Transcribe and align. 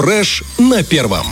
Фреш 0.00 0.44
на 0.58 0.84
первом. 0.84 1.26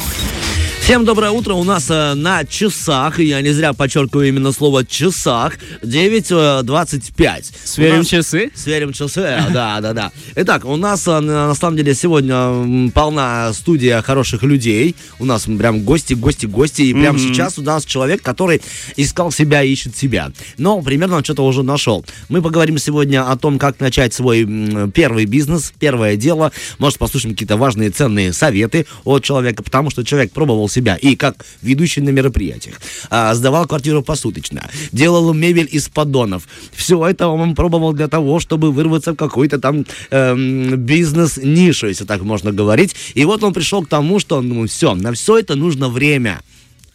Всем 0.87 1.05
доброе 1.05 1.33
утро. 1.33 1.55
У 1.55 1.65
нас 1.65 1.91
э, 1.91 2.15
на 2.15 2.45
часах, 2.45 3.19
и 3.19 3.25
я 3.25 3.41
не 3.41 3.51
зря 3.51 3.73
подчеркиваю 3.73 4.29
именно 4.29 4.53
слово 4.53 4.85
часах, 4.85 5.59
9.25. 5.83 7.45
Сверим 7.65 7.99
нас... 7.99 8.07
часы? 8.07 8.53
Сверим 8.55 8.93
часы, 8.93 9.21
э, 9.21 9.51
да, 9.53 9.81
да, 9.81 9.93
да. 9.93 10.13
Итак, 10.37 10.65
у 10.65 10.77
нас 10.77 11.09
э, 11.09 11.19
на 11.19 11.57
самом 11.57 11.77
деле 11.77 11.93
сегодня 11.93 12.91
полна 12.93 13.53
студия 13.53 14.01
хороших 14.01 14.45
людей. 14.45 14.95
У 15.19 15.25
нас 15.25 15.47
прям 15.47 15.81
гости, 15.81 16.15
гости, 16.15 16.47
гости. 16.47 16.83
И 16.83 16.93
прямо 16.93 17.19
mm-hmm. 17.19 17.33
сейчас 17.33 17.59
у 17.59 17.63
нас 17.63 17.85
человек, 17.85 18.23
который 18.23 18.63
искал 18.95 19.33
себя, 19.33 19.65
ищет 19.65 19.97
себя. 19.97 20.31
Но 20.57 20.81
примерно 20.83 21.25
что-то 21.25 21.45
уже 21.45 21.65
нашел. 21.65 22.07
Мы 22.29 22.41
поговорим 22.43 22.79
сегодня 22.79 23.29
о 23.29 23.37
том, 23.37 23.59
как 23.59 23.81
начать 23.81 24.15
свой 24.15 24.47
первый 24.95 25.25
бизнес, 25.25 25.73
первое 25.81 26.15
дело. 26.15 26.53
Может, 26.79 27.01
послушаем 27.01 27.35
какие-то 27.35 27.57
важные, 27.57 27.91
ценные 27.91 28.33
советы 28.33 28.87
от 29.03 29.25
человека, 29.25 29.65
потому 29.65 29.91
что 29.91 30.05
человек 30.05 30.31
пробовал 30.31 30.69
себя 30.77 30.97
и 30.97 31.17
как 31.17 31.45
ведущий 31.63 32.03
на 32.03 32.11
мероприятиях, 32.11 32.81
а, 33.11 33.35
сдавал 33.35 33.67
квартиру 33.67 34.03
посуточно, 34.03 34.69
делал 34.93 35.35
мебель 35.35 35.69
из 35.77 35.89
поддонов. 35.89 36.43
Все 36.73 36.97
это 37.07 37.29
он 37.29 37.55
пробовал 37.55 37.93
для 37.93 38.09
того, 38.09 38.41
чтобы 38.41 38.73
вырваться 38.73 39.13
в 39.13 39.17
какой-то 39.17 39.59
там 39.59 39.85
эм, 40.11 40.77
бизнес-нишу, 40.77 41.89
если 41.89 42.05
так 42.05 42.23
можно 42.23 42.53
говорить. 42.53 42.95
И 43.15 43.25
вот 43.25 43.43
он 43.43 43.53
пришел 43.53 43.83
к 43.83 43.89
тому, 43.89 44.21
что 44.21 44.43
ну 44.43 44.67
все, 44.67 44.95
на 44.95 45.13
все 45.13 45.39
это 45.39 45.55
нужно 45.55 45.89
время 45.89 46.41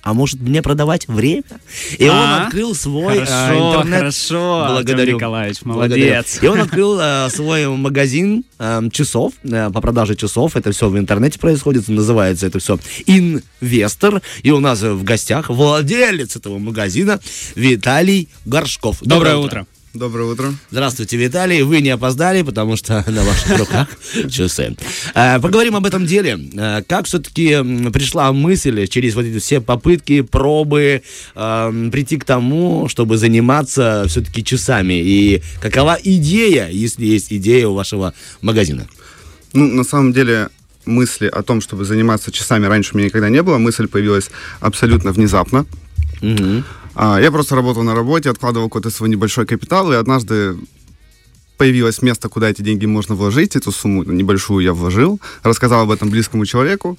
а 0.01 0.13
может 0.13 0.39
мне 0.39 0.61
продавать 0.61 1.07
время? 1.07 1.43
И 1.97 2.07
а? 2.07 2.11
он 2.11 2.43
открыл 2.45 2.75
свой 2.75 3.25
хорошо, 3.25 3.33
э, 3.33 3.57
интернет. 3.57 3.99
Хорошо, 3.99 4.65
Благодарю. 4.69 5.15
Николаевич, 5.15 5.61
молодец. 5.63 5.97
Благодарю. 5.97 6.23
И 6.41 6.47
он 6.47 6.61
открыл 6.61 6.99
э, 6.99 7.29
свой 7.29 7.67
магазин 7.67 8.43
э, 8.59 8.81
часов, 8.91 9.33
э, 9.43 9.69
по 9.71 9.81
продаже 9.81 10.15
часов. 10.15 10.55
Это 10.55 10.71
все 10.71 10.89
в 10.89 10.97
интернете 10.97 11.39
происходит, 11.39 11.87
называется 11.87 12.47
это 12.47 12.59
все 12.59 12.79
«Инвестор». 13.05 14.21
И 14.43 14.51
у 14.51 14.59
нас 14.59 14.81
в 14.81 15.03
гостях 15.03 15.49
владелец 15.49 16.35
этого 16.35 16.57
магазина 16.57 17.19
Виталий 17.55 18.29
Горшков. 18.45 18.97
Доброе, 19.01 19.33
Доброе 19.33 19.35
утро. 19.37 19.61
утро. 19.61 19.80
Доброе 19.93 20.31
утро. 20.31 20.53
Здравствуйте, 20.69 21.17
Виталий. 21.17 21.63
Вы 21.63 21.81
не 21.81 21.89
опоздали, 21.89 22.43
потому 22.43 22.77
что 22.77 23.03
на 23.11 23.23
ваших 23.23 23.59
руках 23.59 23.87
часы. 24.29 24.77
Поговорим 25.13 25.75
об 25.75 25.85
этом 25.85 26.05
деле. 26.05 26.39
Э, 26.53 26.81
как 26.87 27.07
все-таки 27.07 27.57
пришла 27.91 28.31
мысль 28.31 28.87
через 28.87 29.15
вот 29.15 29.25
эти 29.25 29.39
все 29.39 29.59
попытки, 29.59 30.21
пробы 30.21 31.03
э, 31.35 31.89
прийти 31.91 32.17
к 32.17 32.23
тому, 32.23 32.87
чтобы 32.87 33.17
заниматься 33.17 34.05
все-таки 34.07 34.45
часами? 34.45 34.93
И 34.93 35.43
какова 35.59 35.97
идея, 36.01 36.69
если 36.69 37.05
есть 37.05 37.33
идея 37.33 37.67
у 37.67 37.73
вашего 37.73 38.13
магазина? 38.41 38.87
Ну, 39.51 39.67
на 39.67 39.83
самом 39.83 40.13
деле, 40.13 40.47
мысли 40.85 41.27
о 41.27 41.43
том, 41.43 41.59
чтобы 41.59 41.83
заниматься 41.83 42.31
часами 42.31 42.65
раньше 42.65 42.91
у 42.93 42.97
меня 42.97 43.07
никогда 43.07 43.27
не 43.27 43.43
было. 43.43 43.57
Мысль 43.57 43.87
появилась 43.87 44.29
абсолютно 44.61 45.11
внезапно. 45.11 45.65
Угу. 46.21 46.63
А, 46.95 47.19
я 47.19 47.31
просто 47.31 47.55
работал 47.55 47.83
на 47.83 47.95
работе, 47.95 48.29
откладывал 48.29 48.67
какой-то 48.67 48.89
свой 48.89 49.09
небольшой 49.09 49.45
капитал, 49.45 49.91
и 49.91 49.95
однажды 49.95 50.57
появилось 51.57 52.01
место, 52.01 52.29
куда 52.29 52.49
эти 52.49 52.61
деньги 52.61 52.85
можно 52.85 53.15
вложить, 53.15 53.55
эту 53.55 53.71
сумму 53.71 54.03
небольшую 54.03 54.63
я 54.63 54.73
вложил, 54.73 55.19
рассказал 55.43 55.81
об 55.81 55.91
этом 55.91 56.09
близкому 56.09 56.45
человеку, 56.45 56.97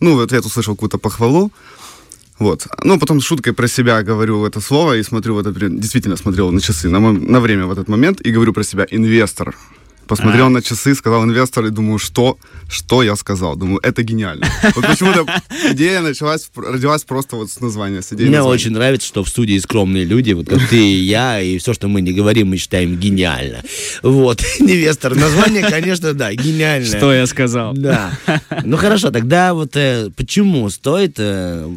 ну, 0.00 0.16
в 0.16 0.20
ответ 0.20 0.44
услышал 0.44 0.74
какую-то 0.74 0.98
похвалу, 0.98 1.52
вот. 2.40 2.66
Ну, 2.82 2.98
потом 2.98 3.20
шуткой 3.20 3.52
про 3.52 3.68
себя 3.68 4.02
говорю 4.02 4.46
это 4.46 4.60
слово 4.60 4.96
и 4.96 5.02
смотрю 5.02 5.34
в 5.34 5.38
это, 5.38 5.52
действительно 5.52 6.16
смотрел 6.16 6.50
на 6.50 6.60
часы, 6.60 6.88
на, 6.88 6.98
на 6.98 7.40
время 7.40 7.66
в 7.66 7.72
этот 7.72 7.88
момент, 7.88 8.20
и 8.22 8.32
говорю 8.32 8.52
про 8.52 8.64
себя 8.64 8.86
«инвестор». 8.90 9.54
Посмотрел 10.10 10.46
а. 10.46 10.50
на 10.50 10.60
часы, 10.60 10.96
сказал 10.96 11.22
инвестор, 11.22 11.66
и 11.66 11.70
думаю, 11.70 12.00
что, 12.00 12.36
что 12.68 13.04
я 13.04 13.14
сказал? 13.14 13.54
Думаю, 13.54 13.78
это 13.84 14.02
гениально. 14.02 14.44
Вот 14.74 14.84
почему-то 14.84 15.24
идея 15.70 16.00
началась, 16.00 16.50
родилась 16.56 17.04
просто 17.04 17.36
вот 17.36 17.48
с 17.48 17.60
названия. 17.60 18.02
С 18.02 18.10
Мне 18.10 18.24
названия. 18.24 18.48
очень 18.48 18.72
нравится, 18.72 19.06
что 19.06 19.22
в 19.22 19.28
студии 19.28 19.56
скромные 19.58 20.04
люди, 20.04 20.32
вот 20.32 20.48
как 20.48 20.66
ты 20.68 20.78
и 20.78 20.96
я, 21.04 21.40
и 21.40 21.58
все, 21.58 21.74
что 21.74 21.86
мы 21.86 22.00
не 22.00 22.12
говорим, 22.12 22.48
мы 22.48 22.56
считаем 22.56 22.96
гениально. 22.96 23.62
Вот, 24.02 24.42
инвестор. 24.58 25.14
Название, 25.14 25.62
конечно, 25.70 26.12
да, 26.12 26.34
гениальное. 26.34 26.98
Что 26.98 27.12
я 27.12 27.24
сказал? 27.26 27.72
Да. 27.74 28.10
Ну 28.64 28.76
хорошо, 28.76 29.12
тогда 29.12 29.54
вот 29.54 29.76
э, 29.76 30.10
почему 30.16 30.68
стоит 30.70 31.14
э, 31.18 31.70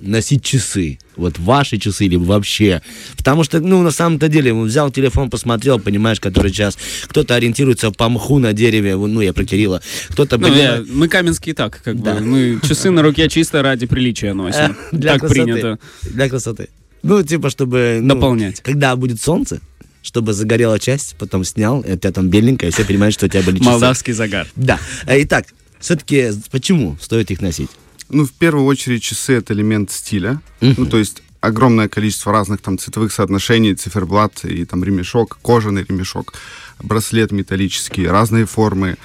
носить 0.00 0.42
часы? 0.44 0.98
Вот 1.16 1.38
ваши 1.38 1.78
часы 1.78 2.06
или 2.06 2.16
вообще? 2.16 2.82
Потому 3.16 3.44
что, 3.44 3.60
ну, 3.60 3.82
на 3.82 3.90
самом-то 3.90 4.28
деле, 4.28 4.54
взял 4.54 4.90
телефон, 4.90 5.30
посмотрел, 5.30 5.78
понимаешь, 5.78 6.20
который 6.20 6.50
час. 6.50 6.78
Кто-то 7.06 7.34
ориентируется 7.34 7.90
по 7.90 8.08
мху 8.08 8.38
на 8.38 8.52
дереве, 8.52 8.96
ну, 8.96 9.20
я 9.20 9.32
про 9.32 9.44
Кирилла. 9.44 9.82
Кто-то... 10.08 10.38
Ну, 10.38 10.48
понимает... 10.48 10.86
я, 10.86 10.92
мы 10.92 11.08
каменские 11.08 11.54
так, 11.54 11.80
как 11.82 12.00
да. 12.02 12.14
бы. 12.14 12.20
Мы 12.20 12.60
часы 12.66 12.90
на 12.90 13.02
руке 13.02 13.28
чисто 13.28 13.62
ради 13.62 13.86
приличия 13.86 14.32
носим. 14.34 14.76
Для 14.92 15.12
так 15.12 15.20
красоты. 15.20 15.42
принято. 15.42 15.78
Для 16.02 16.28
красоты. 16.28 16.68
Ну, 17.02 17.22
типа, 17.22 17.50
чтобы... 17.50 18.00
Ну, 18.02 18.14
Дополнять. 18.14 18.60
Когда 18.60 18.94
будет 18.96 19.20
солнце, 19.20 19.60
чтобы 20.02 20.32
загорела 20.32 20.78
часть, 20.78 21.16
потом 21.18 21.44
снял, 21.44 21.80
и 21.80 21.92
у 21.92 21.96
тебя 21.96 22.12
там 22.12 22.28
беленькая, 22.28 22.70
и 22.70 22.72
все 22.72 22.84
понимают, 22.84 23.14
что 23.14 23.26
у 23.26 23.28
тебя 23.28 23.42
были 23.42 23.58
часы. 23.58 23.70
Молдавский 23.70 24.12
загар. 24.12 24.46
Да. 24.56 24.78
Итак, 25.06 25.46
все-таки 25.78 26.30
почему 26.50 26.96
стоит 27.00 27.30
их 27.30 27.40
носить? 27.40 27.70
Ну, 28.10 28.24
в 28.24 28.32
первую 28.32 28.66
очередь, 28.66 29.02
часы— 29.02 29.32
это 29.34 29.54
элемент 29.54 29.90
стиля. 29.90 30.40
Uh-huh. 30.60 30.74
Ну, 30.76 30.86
то 30.86 30.98
есть 30.98 31.22
огромное 31.40 31.88
количество 31.88 32.32
разных 32.32 32.60
там 32.60 32.78
цветовых 32.78 33.12
соотношений, 33.12 33.74
циферблат 33.74 34.44
и 34.44 34.64
там 34.64 34.84
ремешок, 34.84 35.38
кожаный 35.42 35.84
ремешок, 35.88 36.34
браслет 36.82 37.32
металлический, 37.32 38.06
разные 38.06 38.46
формы, 38.46 38.96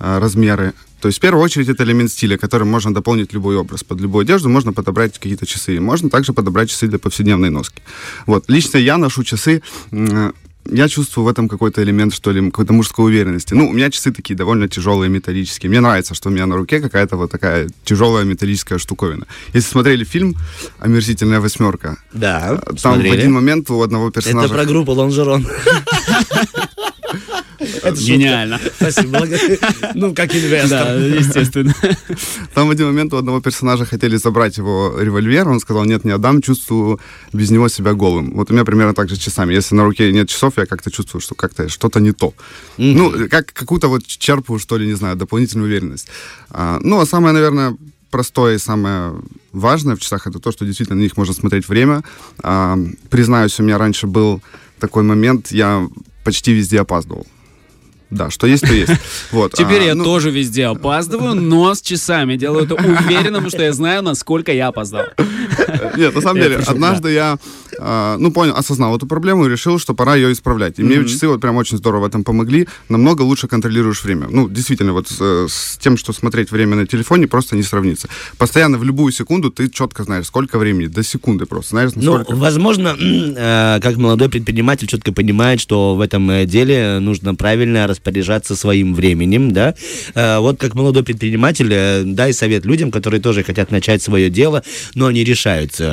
э, 0.00 0.18
размеры. 0.18 0.72
То 1.00 1.08
есть, 1.08 1.18
в 1.18 1.20
первую 1.20 1.44
очередь, 1.44 1.68
это 1.68 1.84
элемент 1.84 2.10
стиля, 2.10 2.38
которым 2.38 2.70
можно 2.70 2.94
дополнить 2.94 3.34
любой 3.34 3.56
образ. 3.56 3.84
Под 3.84 4.00
любую 4.00 4.22
одежду 4.22 4.48
можно 4.48 4.72
подобрать 4.72 5.18
какие-то 5.18 5.44
часы. 5.44 5.78
Можно 5.78 6.08
также 6.08 6.32
подобрать 6.32 6.70
часы 6.70 6.86
для 6.86 6.98
повседневной 6.98 7.50
носки. 7.50 7.82
Вот. 8.26 8.48
Лично 8.48 8.78
я 8.78 8.96
ношу 8.96 9.22
часы 9.22 9.62
я 10.70 10.88
чувствую 10.88 11.24
в 11.24 11.28
этом 11.28 11.48
какой-то 11.48 11.82
элемент, 11.82 12.14
что 12.14 12.32
ли, 12.32 12.44
какой-то 12.50 12.72
мужской 12.72 13.06
уверенности. 13.06 13.54
Ну, 13.54 13.68
у 13.68 13.72
меня 13.72 13.90
часы 13.90 14.12
такие 14.12 14.34
довольно 14.34 14.68
тяжелые, 14.68 15.10
металлические. 15.10 15.70
Мне 15.70 15.80
нравится, 15.80 16.14
что 16.14 16.28
у 16.28 16.32
меня 16.32 16.46
на 16.46 16.56
руке 16.56 16.80
какая-то 16.80 17.16
вот 17.16 17.30
такая 17.30 17.68
тяжелая 17.84 18.24
металлическая 18.24 18.78
штуковина. 18.78 19.26
Если 19.52 19.70
смотрели 19.70 20.04
фильм 20.04 20.36
«Омерзительная 20.78 21.40
восьмерка», 21.40 21.98
да, 22.12 22.56
там 22.56 22.76
смотрели. 22.76 23.08
в 23.08 23.12
один 23.12 23.32
момент 23.32 23.70
у 23.70 23.82
одного 23.82 24.10
персонажа... 24.10 24.46
Это 24.46 24.54
про 24.54 24.64
группу 24.64 24.92
«Лонжерон». 24.92 25.46
Это 27.82 28.00
Гениально. 28.00 28.60
Спасибо. 28.76 29.26
Ну, 29.94 30.14
как 30.14 30.34
инвестор. 30.34 30.84
Да, 30.84 30.94
естественно. 30.94 31.74
Там 32.54 32.68
в 32.68 32.70
один 32.70 32.86
момент 32.86 33.12
у 33.12 33.16
одного 33.16 33.40
персонажа 33.40 33.84
хотели 33.84 34.16
забрать 34.16 34.58
его 34.58 34.94
револьвер. 34.98 35.48
Он 35.48 35.60
сказал, 35.60 35.84
нет, 35.84 36.04
не 36.04 36.12
отдам, 36.12 36.42
чувствую 36.42 37.00
без 37.32 37.50
него 37.50 37.68
себя 37.68 37.94
голым. 37.94 38.32
Вот 38.34 38.50
у 38.50 38.54
меня 38.54 38.64
примерно 38.64 38.94
так 38.94 39.08
же 39.08 39.16
с 39.16 39.18
часами. 39.18 39.54
Если 39.54 39.74
на 39.74 39.84
руке 39.84 40.12
нет 40.12 40.28
часов, 40.28 40.54
я 40.56 40.66
как-то 40.66 40.90
чувствую, 40.90 41.20
что 41.20 41.34
как-то 41.34 41.68
что-то 41.68 42.00
не 42.00 42.12
то. 42.12 42.34
Ну, 42.76 43.28
как 43.28 43.52
какую-то 43.52 43.88
вот 43.88 44.06
черпаю, 44.06 44.58
что 44.58 44.76
ли, 44.76 44.86
не 44.86 44.94
знаю, 44.94 45.16
дополнительную 45.16 45.68
уверенность. 45.68 46.08
А, 46.50 46.78
ну, 46.80 47.00
а 47.00 47.06
самое, 47.06 47.34
наверное, 47.34 47.76
простое 48.10 48.54
и 48.54 48.58
самое 48.58 49.14
важное 49.52 49.96
в 49.96 50.00
часах 50.00 50.26
это 50.26 50.38
то, 50.38 50.52
что 50.52 50.64
действительно 50.64 50.98
на 50.98 51.02
них 51.02 51.16
можно 51.16 51.34
смотреть 51.34 51.68
время. 51.68 52.02
А, 52.42 52.78
признаюсь, 53.10 53.58
у 53.58 53.62
меня 53.62 53.78
раньше 53.78 54.06
был 54.06 54.40
такой 54.78 55.02
момент, 55.02 55.50
я 55.50 55.88
почти 56.24 56.52
везде 56.52 56.80
опаздывал. 56.80 57.26
Да, 58.14 58.30
что 58.30 58.46
есть, 58.46 58.66
то 58.66 58.72
есть. 58.72 58.92
Вот. 59.32 59.52
Теперь 59.52 59.82
а, 59.82 59.84
я 59.86 59.94
ну... 59.94 60.04
тоже 60.04 60.30
везде 60.30 60.66
опаздываю, 60.66 61.34
но 61.34 61.74
с 61.74 61.82
часами 61.82 62.36
делаю 62.36 62.64
это 62.64 62.74
уверенным, 62.74 63.48
что 63.48 63.62
я 63.62 63.72
знаю, 63.72 64.02
насколько 64.02 64.52
я 64.52 64.68
опоздал. 64.68 65.06
Нет, 65.98 66.14
на 66.14 66.20
самом 66.20 66.40
деле, 66.40 66.56
однажды 66.56 67.12
я, 67.12 67.38
а, 67.78 68.16
ну, 68.18 68.32
понял, 68.32 68.54
осознал 68.56 68.96
эту 68.96 69.06
проблему 69.06 69.46
и 69.46 69.50
решил, 69.50 69.78
что 69.78 69.94
пора 69.94 70.14
ее 70.14 70.32
исправлять. 70.32 70.78
И 70.78 70.82
мне 70.82 71.04
часы 71.06 71.28
вот 71.28 71.40
прям 71.40 71.56
очень 71.56 71.76
здорово 71.76 72.02
в 72.02 72.06
этом 72.06 72.24
помогли. 72.24 72.68
Намного 72.88 73.22
лучше 73.22 73.48
контролируешь 73.48 74.04
время. 74.04 74.28
Ну, 74.30 74.48
действительно, 74.48 74.92
вот 74.92 75.08
с 75.08 75.78
тем, 75.78 75.96
что 75.96 76.12
смотреть 76.12 76.50
время 76.50 76.76
на 76.76 76.86
телефоне, 76.86 77.26
просто 77.26 77.56
не 77.56 77.62
сравнится. 77.62 78.08
Постоянно 78.38 78.78
в 78.78 78.84
любую 78.84 79.12
секунду 79.12 79.50
ты 79.50 79.68
четко 79.68 80.04
знаешь, 80.04 80.26
сколько 80.26 80.58
времени, 80.58 80.86
до 80.86 81.02
секунды 81.02 81.46
просто. 81.46 81.70
Знаешь, 81.70 81.92
Ну, 81.94 82.24
возможно, 82.28 82.96
э, 83.00 83.80
как 83.80 83.96
молодой 83.96 84.28
предприниматель 84.28 84.86
четко 84.86 85.12
понимает, 85.12 85.60
что 85.60 85.94
в 85.94 86.00
этом 86.00 86.30
э, 86.30 86.46
деле 86.46 86.98
нужно 87.00 87.34
правильно 87.34 87.86
распоряжаться 87.86 88.56
своим 88.56 88.94
временем, 88.94 89.52
да. 89.52 89.74
Э, 90.14 90.38
вот 90.38 90.58
как 90.58 90.74
молодой 90.74 91.02
предприниматель, 91.02 92.04
дай 92.04 92.32
совет 92.32 92.64
людям, 92.64 92.90
которые 92.90 93.20
тоже 93.20 93.42
хотят 93.42 93.70
начать 93.70 94.02
свое 94.02 94.30
дело, 94.30 94.62
но 94.94 95.10
не 95.10 95.24
решаются. 95.24 95.83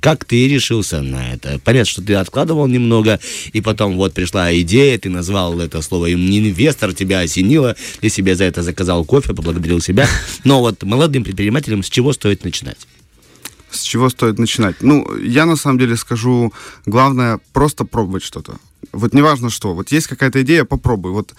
Как 0.00 0.24
ты 0.24 0.48
решился 0.48 1.02
на 1.02 1.34
это? 1.34 1.60
Понятно, 1.64 1.90
что 1.90 2.02
ты 2.02 2.14
откладывал 2.14 2.66
немного, 2.66 3.20
и 3.52 3.60
потом 3.60 3.96
вот 3.96 4.14
пришла 4.14 4.54
идея, 4.60 4.98
ты 4.98 5.10
назвал 5.10 5.60
это 5.60 5.82
слово 5.82 6.12
инвестор, 6.12 6.92
тебя 6.92 7.20
осенило, 7.20 7.76
ты 8.00 8.08
себе 8.08 8.34
за 8.34 8.44
это 8.44 8.62
заказал 8.62 9.04
кофе, 9.04 9.34
поблагодарил 9.34 9.80
себя. 9.80 10.08
Но 10.44 10.60
вот 10.60 10.82
молодым 10.82 11.24
предпринимателям 11.24 11.82
с 11.82 11.88
чего 11.88 12.12
стоит 12.12 12.44
начинать? 12.44 12.78
С 13.70 13.82
чего 13.82 14.10
стоит 14.10 14.38
начинать? 14.38 14.76
Ну, 14.82 15.06
я 15.18 15.46
на 15.46 15.56
самом 15.56 15.78
деле 15.78 15.96
скажу, 15.96 16.52
главное 16.84 17.40
просто 17.52 17.84
пробовать 17.84 18.22
что-то. 18.22 18.56
Вот 18.92 19.14
неважно 19.14 19.48
что, 19.48 19.74
вот 19.74 19.92
есть 19.92 20.08
какая-то 20.08 20.42
идея, 20.42 20.64
попробуй. 20.64 21.12
Вот 21.12 21.34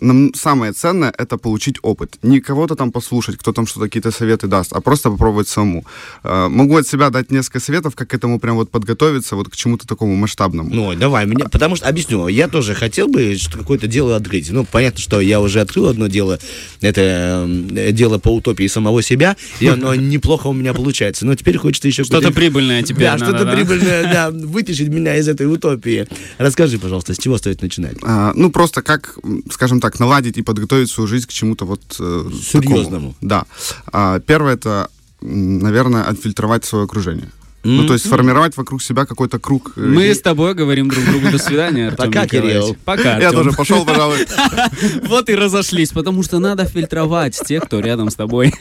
нам 0.00 0.34
самое 0.34 0.72
ценное 0.72 1.12
это 1.16 1.38
получить 1.38 1.76
опыт. 1.82 2.18
Не 2.22 2.40
кого-то 2.40 2.74
там 2.74 2.92
послушать, 2.92 3.36
кто 3.36 3.52
там 3.52 3.66
что-то 3.66 3.86
какие-то 3.86 4.10
советы 4.10 4.46
даст, 4.46 4.72
а 4.72 4.80
просто 4.80 5.10
попробовать 5.10 5.48
самому. 5.48 5.84
Э, 6.24 6.48
могу 6.48 6.76
от 6.76 6.86
себя 6.86 7.10
дать 7.10 7.30
несколько 7.30 7.60
советов, 7.60 7.94
как 7.94 8.08
к 8.08 8.14
этому 8.14 8.38
прям 8.38 8.56
вот 8.56 8.70
подготовиться, 8.70 9.36
вот 9.36 9.48
к 9.48 9.56
чему-то 9.56 9.86
такому 9.86 10.16
масштабному. 10.16 10.70
Ну, 10.72 10.94
давай, 10.94 11.26
мне, 11.26 11.44
потому 11.44 11.76
что, 11.76 11.88
объясню, 11.88 12.28
я 12.28 12.48
тоже 12.48 12.74
хотел 12.74 13.08
бы 13.08 13.36
что 13.36 13.58
какое-то 13.58 13.86
дело 13.86 14.16
открыть. 14.16 14.50
Ну, 14.50 14.64
понятно, 14.64 15.00
что 15.00 15.20
я 15.20 15.40
уже 15.40 15.60
открыл 15.60 15.88
одно 15.88 16.08
дело, 16.08 16.38
это 16.80 17.46
э, 17.70 17.92
дело 17.92 18.18
по 18.18 18.34
утопии 18.34 18.66
самого 18.66 19.02
себя, 19.02 19.36
и 19.60 19.66
оно 19.66 19.94
неплохо 20.10 20.48
у 20.48 20.52
меня 20.52 20.74
получается. 20.74 21.26
Но 21.26 21.34
теперь 21.34 21.56
хочется 21.58 21.88
еще... 21.88 22.04
Что-то 22.04 22.32
прибыльное 22.32 22.82
теперь 22.82 23.04
Да, 23.04 23.18
что-то 23.18 23.46
прибыльное, 23.46 24.02
да, 24.12 24.30
вытащить 24.30 24.88
меня 24.88 25.16
из 25.16 25.28
этой 25.28 25.46
утопии. 25.46 26.06
Расскажи, 26.38 26.78
пожалуйста, 26.78 27.14
с 27.14 27.18
чего 27.18 27.38
стоит 27.38 27.62
начинать? 27.62 27.96
А, 28.02 28.32
ну, 28.34 28.50
просто 28.50 28.82
как, 28.82 29.18
скажем 29.50 29.80
так, 29.80 29.89
наладить 29.98 30.38
и 30.38 30.42
подготовить 30.42 30.90
свою 30.90 31.08
жизнь 31.08 31.26
к 31.26 31.32
чему-то 31.32 31.64
вот 31.64 31.80
э, 31.98 32.30
Серьезному. 32.42 32.84
такому. 32.84 33.14
Да. 33.20 33.44
А, 33.92 34.20
первое 34.20 34.54
это, 34.54 34.88
наверное, 35.20 36.04
отфильтровать 36.04 36.64
свое 36.64 36.84
окружение. 36.84 37.30
Ну, 37.62 37.86
то 37.86 37.92
есть 37.92 38.06
сформировать 38.06 38.56
вокруг 38.56 38.82
себя 38.82 39.04
какой-то 39.04 39.38
круг. 39.38 39.72
э, 39.76 39.80
Мы 39.80 40.02
лей- 40.04 40.14
с 40.14 40.20
тобой 40.20 40.54
говорим 40.54 40.88
друг 40.88 41.04
другу 41.04 41.30
до 41.30 41.38
свидания, 41.38 41.88
Артем 41.88 42.06
Пока. 42.06 42.26
Кирилл. 42.26 42.76
Пока, 42.84 43.18
Я 43.18 43.32
тоже 43.32 43.52
пошел, 43.52 43.84
пожалуй. 43.84 44.26
Вот 45.08 45.28
и 45.28 45.34
разошлись, 45.34 45.90
потому 45.90 46.22
что 46.22 46.38
надо 46.38 46.64
фильтровать 46.64 47.38
тех, 47.46 47.64
кто 47.64 47.80
рядом 47.80 48.08
с 48.10 48.14
тобой. 48.14 48.54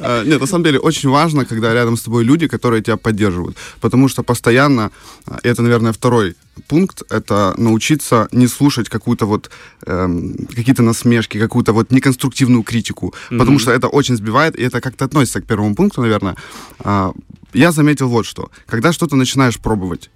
Э, 0.00 0.24
Нет, 0.26 0.40
на 0.40 0.46
самом 0.46 0.64
деле 0.64 0.78
очень 0.80 1.10
важно, 1.10 1.44
когда 1.44 1.72
рядом 1.74 1.96
с 1.96 2.02
тобой 2.02 2.24
люди, 2.24 2.48
которые 2.48 2.82
тебя 2.82 2.96
поддерживают. 2.96 3.56
Потому 3.80 4.08
что 4.08 4.22
постоянно, 4.24 4.90
э, 5.28 5.38
и 5.44 5.48
это, 5.48 5.62
наверное, 5.62 5.92
второй 5.92 6.34
пункт, 6.68 7.02
это 7.10 7.54
научиться 7.56 8.28
не 8.32 8.46
слушать 8.48 8.88
какую-то 8.88 9.26
вот 9.26 9.50
эм, 9.86 10.34
какие-то 10.56 10.82
насмешки, 10.82 11.38
какую-то 11.38 11.72
вот 11.72 11.90
неконструктивную 11.92 12.62
критику. 12.62 13.14
Потому 13.30 13.58
что 13.58 13.70
это 13.72 13.88
очень 13.88 14.16
сбивает, 14.16 14.56
и 14.58 14.62
это 14.62 14.80
как-то 14.80 15.04
относится 15.04 15.40
к 15.40 15.46
первому 15.46 15.74
пункту, 15.74 16.00
наверное. 16.02 16.34
А, 16.80 17.12
Я 17.54 17.72
заметил 17.72 18.08
вот 18.08 18.26
что. 18.26 18.50
Когда 18.66 18.92
что-то 18.92 19.16
начинаешь 19.16 19.58
пробовать, 19.58 20.10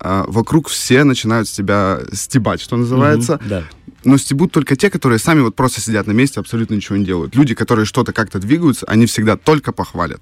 а, 0.00 0.24
вокруг 0.28 0.68
все 0.68 1.04
начинают 1.04 1.48
с 1.48 1.52
тебя 1.52 2.00
стебать, 2.12 2.60
что 2.60 2.76
называется. 2.76 3.38
Да. 3.48 3.64
Но 4.04 4.16
стебут 4.18 4.52
только 4.52 4.76
те, 4.76 4.90
которые 4.90 5.18
сами 5.18 5.40
вот 5.40 5.56
просто 5.56 5.80
сидят 5.80 6.06
на 6.06 6.12
месте, 6.12 6.40
абсолютно 6.40 6.74
ничего 6.74 6.96
не 6.96 7.04
делают. 7.04 7.34
Люди, 7.36 7.54
которые 7.54 7.86
что-то 7.86 8.12
как-то 8.12 8.38
двигаются, 8.38 8.86
они 8.86 9.06
всегда 9.06 9.36
только 9.36 9.72
похвалят. 9.72 10.20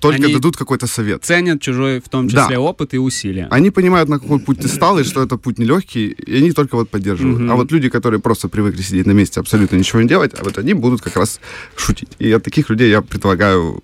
Только 0.00 0.24
Они- 0.24 0.34
дадут 0.34 0.56
какой-то 0.56 0.88
совет. 0.88 1.24
Ценят 1.24 1.60
чужой, 1.60 2.00
в 2.00 2.08
том 2.08 2.26
Да. 2.26 2.42
числе, 2.42 2.58
опыт 2.58 2.92
и 2.92 2.98
усилия. 2.98 3.46
Они 3.52 3.70
понимают, 3.70 4.08
на 4.08 4.18
какой 4.18 4.40
путь 4.40 4.58
ты 4.58 4.66
стал, 4.66 4.98
и 4.98 5.04
что 5.04 5.22
это 5.22 5.36
путь 5.36 5.60
нелегкий, 5.60 6.08
и 6.08 6.38
они 6.38 6.50
только 6.50 6.74
вот 6.74 6.90
поддерживают. 6.90 7.48
А 7.48 7.54
вот 7.54 7.70
люди, 7.70 7.88
которые 7.88 8.18
просто 8.18 8.48
привыкли 8.48 8.82
сидеть 8.82 9.06
на 9.06 9.12
месте, 9.12 9.38
абсолютно 9.38 9.76
ничего 9.76 10.02
не 10.02 10.08
делать, 10.08 10.32
а 10.36 10.42
вот 10.42 10.58
они 10.58 10.74
будут 10.74 11.02
как 11.02 11.16
раз 11.16 11.38
шутить. 11.76 12.08
И 12.18 12.32
от 12.32 12.42
таких 12.42 12.68
людей 12.70 12.90
я 12.90 13.00
предлагаю. 13.00 13.80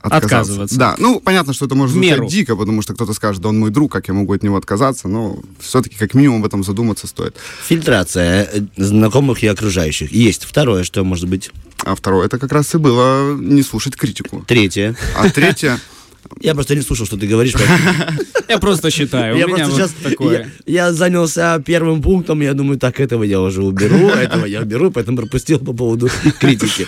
Отказываться. 0.00 0.78
Да, 0.78 0.94
ну, 0.98 1.20
понятно, 1.20 1.52
что 1.52 1.66
это 1.66 1.74
может 1.74 1.92
В 1.94 1.98
звучать 1.98 2.18
меру. 2.18 2.28
дико, 2.28 2.56
потому 2.56 2.82
что 2.82 2.94
кто-то 2.94 3.12
скажет, 3.12 3.42
да 3.42 3.48
он 3.50 3.58
мой 3.58 3.70
друг, 3.70 3.92
как 3.92 4.08
я 4.08 4.14
могу 4.14 4.32
от 4.32 4.42
него 4.42 4.56
отказаться, 4.56 5.08
но 5.08 5.38
все-таки 5.58 5.96
как 5.96 6.14
минимум 6.14 6.40
об 6.40 6.46
этом 6.46 6.64
задуматься 6.64 7.06
стоит. 7.06 7.36
Фильтрация 7.66 8.48
э, 8.52 8.60
знакомых 8.76 9.42
и 9.42 9.46
окружающих. 9.46 10.10
Есть 10.12 10.44
второе, 10.44 10.84
что 10.84 11.04
может 11.04 11.28
быть. 11.28 11.50
А 11.84 11.94
второе, 11.94 12.26
это 12.26 12.38
как 12.38 12.52
раз 12.52 12.74
и 12.74 12.78
было 12.78 13.34
не 13.36 13.62
слушать 13.62 13.96
критику. 13.96 14.44
Третье. 14.46 14.96
А 15.16 15.28
третье, 15.28 15.78
Я 16.40 16.54
просто 16.54 16.74
не 16.76 16.82
слушал, 16.82 17.06
что 17.06 17.16
ты 17.16 17.26
говоришь. 17.26 17.54
Я 18.48 18.58
просто 18.58 18.90
считаю, 18.90 19.36
Я 19.36 19.48
просто 19.48 19.70
сейчас 19.74 19.90
такое. 20.02 20.50
я, 20.66 20.84
я 20.86 20.92
занялся 20.92 21.60
первым 21.64 22.02
пунктом, 22.02 22.40
я 22.40 22.52
думаю, 22.52 22.78
так, 22.78 22.98
этого 23.00 23.22
я 23.22 23.40
уже 23.40 23.62
уберу, 23.62 24.08
этого 24.08 24.44
я 24.44 24.60
уберу, 24.60 24.90
поэтому 24.90 25.18
пропустил 25.18 25.58
по 25.60 25.72
поводу 25.72 26.08
критики. 26.40 26.86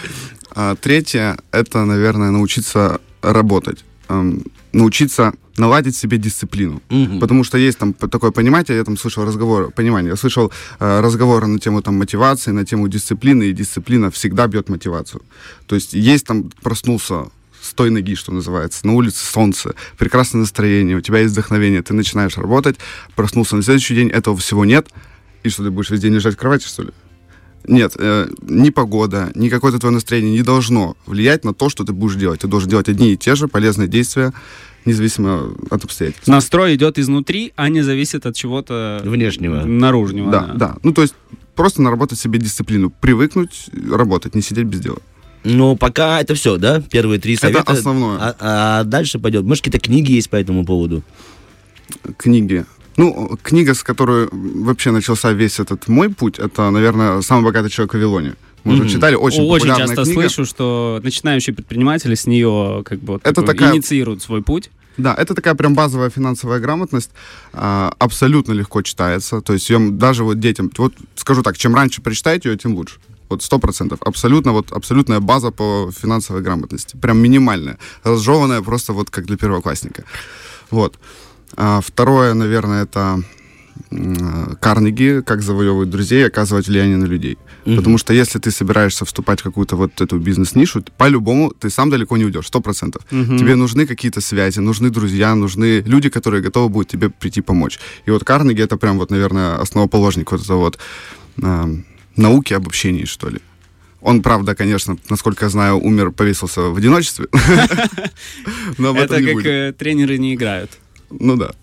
А 0.55 0.75
третье, 0.77 1.37
это, 1.51 1.85
наверное, 1.85 2.31
научиться 2.31 3.01
работать. 3.23 3.85
Эм, 4.09 4.45
научиться 4.73 5.33
наладить 5.57 5.97
себе 5.97 6.19
дисциплину. 6.19 6.81
Потому 7.21 7.45
что 7.45 7.59
есть 7.59 7.79
там 7.79 7.93
такое 7.93 8.31
понимание, 8.31 8.77
я 8.77 8.85
там 8.85 8.97
слышал 8.97 9.25
разговор, 9.25 9.71
понимание, 9.71 10.11
я 10.11 10.17
слышал 10.17 10.51
э, 10.81 11.01
разговоры 11.01 11.47
на 11.47 11.59
тему 11.59 11.83
там 11.83 11.99
мотивации, 11.99 12.53
на 12.53 12.65
тему 12.65 12.89
дисциплины, 12.89 13.45
и 13.45 13.53
дисциплина 13.53 14.11
всегда 14.11 14.47
бьет 14.47 14.69
мотивацию. 14.69 15.23
То 15.67 15.75
есть 15.75 15.93
есть 15.93 16.27
там, 16.27 16.51
проснулся 16.63 17.27
с 17.61 17.75
той 17.75 17.91
ноги, 17.91 18.15
что 18.15 18.33
называется, 18.33 18.87
на 18.87 18.95
улице 18.95 19.25
солнце, 19.25 19.75
прекрасное 19.99 20.41
настроение, 20.41 20.97
у 20.97 21.01
тебя 21.01 21.19
есть 21.19 21.33
вдохновение, 21.33 21.83
ты 21.83 21.95
начинаешь 21.95 22.37
работать, 22.37 22.77
проснулся 23.15 23.57
на 23.57 23.63
следующий 23.63 23.95
день, 23.95 24.09
этого 24.09 24.37
всего 24.37 24.65
нет, 24.65 24.89
и 25.43 25.49
что 25.49 25.65
ты 25.65 25.71
будешь 25.71 25.91
весь 25.91 26.01
день 26.01 26.15
лежать 26.15 26.35
в 26.35 26.39
кровати, 26.39 26.67
что 26.67 26.83
ли? 26.83 26.91
Нет, 27.67 27.95
э, 27.99 28.29
ни 28.43 28.71
погода, 28.71 29.31
ни 29.35 29.49
какое-то 29.49 29.79
твое 29.79 29.95
настроение 29.95 30.33
не 30.33 30.43
должно 30.43 30.97
влиять 31.07 31.45
на 31.45 31.55
то, 31.55 31.69
что 31.69 31.85
ты 31.85 31.93
будешь 31.93 32.17
делать. 32.17 32.41
Ты 32.41 32.49
должен 32.49 32.69
делать 32.69 32.89
одни 32.89 33.13
и 33.13 33.17
те 33.17 33.35
же 33.35 33.49
полезные 33.49 33.89
действия, 33.89 34.33
независимо 34.85 35.55
от 35.71 35.85
обстоятельств. 35.85 36.27
Настрой 36.29 36.75
идет 36.75 36.99
изнутри, 36.99 37.53
а 37.57 37.69
не 37.69 37.83
зависит 37.83 38.27
от 38.27 38.35
чего-то 38.35 39.01
Внешнего. 39.05 39.65
наружного. 39.65 40.31
Да, 40.31 40.51
да. 40.55 40.77
Ну, 40.83 40.93
то 40.93 41.03
есть 41.03 41.15
просто 41.55 41.83
наработать 41.83 42.19
себе 42.19 42.39
дисциплину, 42.39 42.91
привыкнуть 42.91 43.67
работать, 43.91 44.35
не 44.35 44.43
сидеть 44.43 44.67
без 44.67 44.81
дела. 44.81 44.99
Ну, 45.45 45.77
пока 45.77 46.21
это 46.21 46.35
все, 46.35 46.57
да? 46.57 46.81
Первые 46.81 47.19
три 47.21 47.37
совета. 47.37 47.73
основное. 47.73 48.19
А, 48.19 48.37
а 48.41 48.85
дальше 48.85 49.19
пойдет. 49.19 49.45
Может, 49.45 49.65
какие-то 49.65 49.85
книги 49.85 50.13
есть 50.13 50.31
по 50.31 50.37
этому 50.37 50.65
поводу? 50.65 51.03
Книги. 52.17 52.65
Ну, 52.97 53.39
книга, 53.43 53.75
с 53.75 53.83
которой 53.83 54.29
вообще 54.33 54.91
начался 54.91 55.33
весь 55.33 55.61
этот 55.61 55.89
мой 55.89 56.09
путь, 56.11 56.39
это, 56.39 56.71
наверное, 56.71 57.23
«Самый 57.23 57.45
богатый 57.45 57.71
человек 57.71 57.93
в 57.93 57.95
Вавилоне». 57.95 58.35
Мы 58.65 58.75
уже 58.75 58.89
читали, 58.89 59.17
очень, 59.17 59.43
Очень 59.43 59.69
часто 59.77 60.05
книга. 60.05 60.13
слышу, 60.13 60.45
что 60.45 61.01
начинающие 61.03 61.53
предприниматели 61.55 62.15
с 62.15 62.27
нее 62.27 62.83
как 62.85 63.01
бы 63.01 63.15
вот 63.15 63.23
Это 63.25 63.41
такой 63.41 63.55
такая- 63.55 63.75
инициируют 63.75 64.23
свой 64.23 64.43
путь. 64.43 64.71
Да, 64.99 65.15
это 65.15 65.35
такая 65.35 65.55
прям 65.55 65.75
базовая 65.75 66.11
финансовая 66.11 66.61
грамотность, 66.61 67.11
а, 67.55 67.93
абсолютно 67.99 68.53
легко 68.53 68.83
читается, 68.83 69.41
то 69.41 69.55
есть 69.55 69.71
ее 69.71 69.79
даже 69.91 70.23
вот 70.23 70.39
детям, 70.39 70.71
вот 70.79 70.93
скажу 71.17 71.43
так, 71.43 71.57
чем 71.57 71.75
раньше 71.75 72.03
прочитаете 72.03 72.51
ее, 72.51 72.57
тем 72.59 72.75
лучше. 72.75 72.97
Вот 73.31 73.43
сто 73.43 73.59
процентов. 73.59 73.99
Абсолютно, 74.03 74.53
вот 74.53 74.71
абсолютная 74.73 75.19
база 75.21 75.51
по 75.51 75.91
финансовой 75.99 76.43
грамотности. 76.43 76.97
Прям 76.99 77.19
минимальная. 77.19 77.79
Разжеванная 78.05 78.61
просто 78.61 78.93
вот 78.93 79.09
как 79.11 79.25
для 79.25 79.39
первоклассника. 79.39 80.05
Вот. 80.71 80.99
А 81.57 81.81
второе, 81.81 82.35
наверное, 82.35 82.85
это 82.85 83.23
Карнеги, 84.61 85.23
как 85.25 85.43
завоевывать 85.43 85.91
друзей 85.91 86.27
оказывать 86.27 86.69
влияние 86.69 86.97
на 86.97 87.05
людей. 87.05 87.39
Потому 87.65 87.99
что 87.99 88.15
если 88.15 88.39
ты 88.39 88.51
собираешься 88.51 89.05
вступать 89.05 89.41
в 89.41 89.45
какую-то 89.45 89.77
вот 89.77 90.01
эту 90.01 90.19
бизнес-нишу, 90.19 90.83
по-любому 90.97 91.51
ты 91.51 91.71
сам 91.71 91.91
далеко 91.91 92.17
не 92.17 92.25
уйдешь, 92.25 92.47
сто 92.47 92.61
процентов. 92.61 93.03
Тебе 93.11 93.55
нужны 93.55 93.87
какие-то 93.87 94.21
связи, 94.21 94.61
нужны 94.61 94.91
друзья, 94.91 95.35
нужны 95.35 95.83
люди, 95.87 96.09
которые 96.09 96.43
готовы 96.43 96.69
будут 96.69 96.89
тебе 96.89 97.11
прийти 97.11 97.41
помочь. 97.41 97.79
И 98.07 98.11
вот 98.11 98.25
Карнеги 98.25 98.63
это 98.63 98.77
прям 98.77 98.99
вот, 98.99 99.11
наверное, 99.11 99.57
основоположник 99.57 100.33
вот 100.33 100.43
этого 100.43 100.59
вот 100.59 100.79
эм, 101.43 101.85
науки 102.17 102.55
об 102.55 102.67
общении, 102.67 103.05
что 103.05 103.29
ли. 103.29 103.39
Он, 104.01 104.23
правда, 104.23 104.55
конечно, 104.55 104.97
насколько 105.11 105.45
я 105.45 105.51
знаю, 105.51 105.77
умер, 105.77 106.11
повесился 106.11 106.61
в 106.63 106.77
одиночестве. 106.77 107.27
Это 108.79 109.35
как 109.35 109.47
э, 109.47 109.73
тренеры 109.79 110.19
не 110.19 110.35
играют. 110.35 110.71
Ну 111.21 111.37
да. 111.37 111.55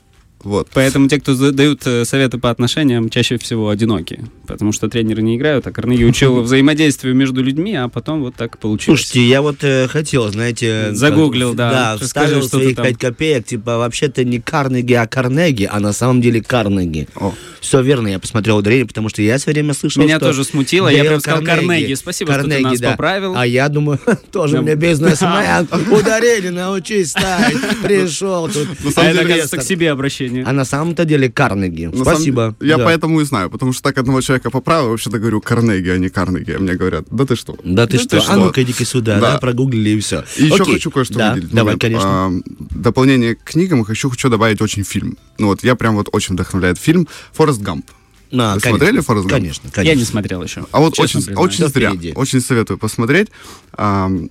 Вот. 0.44 0.70
Поэтому 0.74 1.10
те, 1.10 1.20
кто 1.20 1.52
дают 1.52 1.86
э, 1.86 2.06
советы 2.06 2.38
по 2.38 2.50
отношениям, 2.50 3.10
чаще 3.10 3.38
всего 3.38 3.70
одиноки. 3.70 4.22
Потому 4.48 4.72
что 4.72 4.88
тренеры 4.88 5.22
не 5.22 5.36
играют, 5.36 5.68
а 5.68 5.72
Карнеги 5.72 6.04
учил 6.06 6.42
взаимодействию 6.42 7.14
между 7.14 7.44
людьми, 7.44 7.76
а 7.76 7.90
потом 7.90 8.22
вот 8.22 8.36
так 8.36 8.58
получилось. 8.58 9.02
Слушайте, 9.02 9.28
я 9.28 9.42
вот 9.42 9.58
э, 9.64 9.88
хотел, 9.88 10.32
знаете... 10.32 10.90
Загуглил, 10.94 11.54
да. 11.54 11.72
Да, 11.72 12.06
вставил 12.06 12.42
своих 12.44 12.76
там. 12.76 12.86
5 12.86 12.98
копеек, 12.98 13.46
типа, 13.46 13.78
вообще-то 13.78 14.24
не 14.24 14.40
Карнеги, 14.40 14.94
а 14.94 15.08
Карнеги, 15.08 15.68
а 15.70 15.80
на 15.80 15.92
самом 15.92 16.22
деле 16.22 16.42
Карнеги. 16.42 17.08
О. 17.16 17.34
Все 17.60 17.82
верно, 17.82 18.08
я 18.08 18.20
посмотрел 18.20 18.58
ударение, 18.58 18.86
потому 18.86 19.10
что 19.10 19.22
я 19.22 19.38
все 19.38 19.52
время 19.52 19.74
слышал, 19.74 20.02
Меня 20.02 20.20
тоже 20.20 20.46
смутило, 20.46 20.88
я 20.88 21.04
прям 21.04 21.20
сказал 21.20 21.44
Карнеги. 21.44 21.94
Спасибо, 21.96 22.34
что 22.34 22.44
ты 22.44 22.60
нас 22.60 22.80
поправил. 22.80 23.36
А 23.36 23.46
я 23.46 23.68
думаю, 23.68 24.00
тоже 24.32 24.62
мне 24.62 24.76
бизнесмен, 24.76 25.68
ударение 25.92 26.52
научись 26.52 27.12
ставить, 27.12 27.60
пришел 27.84 28.48
тут. 28.48 28.68
А 28.96 29.02
инвестор. 29.02 29.26
оказывается, 29.26 29.58
к 29.58 29.64
себе 29.64 29.92
обращение. 29.92 30.29
А 30.46 30.52
на 30.52 30.66
самом-то 30.66 31.06
деле 31.06 31.32
Карнеги. 31.32 31.86
На 31.86 32.04
Спасибо. 32.04 32.56
деле, 32.60 32.72
Я 32.72 32.78
Да. 32.78 32.86
поэтому 32.86 33.22
и 33.22 33.26
знаю, 33.26 33.50
потому 33.50 33.74
что 33.74 33.84
так 33.84 33.98
одного 33.98 34.22
человека 34.22 34.50
поправил, 34.50 34.90
вообще-то 34.90 35.20
говорю 35.20 35.42
Карнеги, 35.42 35.90
а 35.90 35.98
не 35.98 36.10
Карнеги. 36.10 36.52
А 36.52 36.60
мне 36.60 36.76
говорят, 36.76 37.06
да 37.12 37.26
ты 37.26 37.36
что? 37.36 37.58
Да 37.64 37.88
ты 37.88 37.98
Да 37.98 38.04
что? 38.04 38.20
ты 38.20 38.26
А 38.32 38.38
ну-ка 38.38 38.64
иди-ка 38.64 38.86
сюда, 38.86 39.20
Да. 39.20 39.34
да, 39.34 39.38
прогуглили 39.40 39.90
и 39.90 40.00
все. 40.00 40.24
И 40.38 40.46
еще 40.46 40.66
хочу 40.66 40.92
кое-что 40.92 41.16
да, 41.16 41.34
выделить. 41.34 41.52
Давай, 41.52 41.76
момент. 41.76 41.82
конечно. 41.82 42.10
А, 42.28 42.32
дополнение 42.76 43.36
к 43.36 43.44
книгам 43.44 43.86
еще 43.90 44.10
хочу 44.10 44.30
добавить 44.30 44.62
очень 44.62 44.84
фильм. 44.84 45.18
Ну 45.38 45.48
вот 45.48 45.64
я 45.64 45.76
прям 45.76 45.96
вот 45.96 46.10
очень 46.12 46.36
вдохновляет 46.36 46.78
фильм 46.78 47.08
«Форест 47.34 47.62
Гамп». 47.62 47.86
На, 48.32 48.54
Вы 48.54 48.60
конечно. 48.62 48.78
смотрели 48.80 49.00
«Форест 49.02 49.26
Гамп»? 49.28 49.42
Конечно, 49.42 49.70
конечно. 49.72 49.92
Я 49.92 49.96
не 49.98 50.06
смотрел 50.06 50.44
еще. 50.44 50.66
А 50.72 50.80
вот 50.80 50.94
честно 50.94 51.04
очень, 51.20 51.26
признаюсь. 51.28 51.40
очень 51.54 51.68
зря. 51.68 51.90
впереди. 51.92 52.14
Очень 52.16 52.42
советую 52.42 52.78
посмотреть. 52.78 53.30
Ам, 53.74 54.30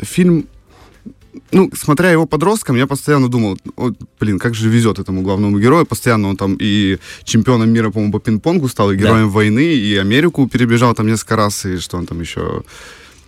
фильм 0.00 0.46
ну, 1.50 1.70
смотря 1.74 2.10
его 2.10 2.26
подростком, 2.26 2.76
я 2.76 2.86
постоянно 2.86 3.28
думал, 3.28 3.58
вот, 3.76 3.94
блин, 4.20 4.38
как 4.38 4.54
же 4.54 4.68
везет 4.68 4.98
этому 4.98 5.22
главному 5.22 5.58
герою. 5.58 5.86
Постоянно 5.86 6.28
он 6.28 6.36
там 6.36 6.56
и 6.60 6.98
чемпионом 7.24 7.70
мира, 7.70 7.90
по-моему, 7.90 8.12
по 8.12 8.20
пинг-понгу 8.20 8.68
стал, 8.68 8.92
и 8.92 8.96
героем 8.96 9.26
да. 9.26 9.32
войны, 9.32 9.74
и 9.74 9.96
Америку 9.96 10.48
перебежал 10.48 10.94
там 10.94 11.06
несколько 11.06 11.36
раз, 11.36 11.64
и 11.64 11.78
что 11.78 11.96
он 11.96 12.06
там 12.06 12.20
еще... 12.20 12.62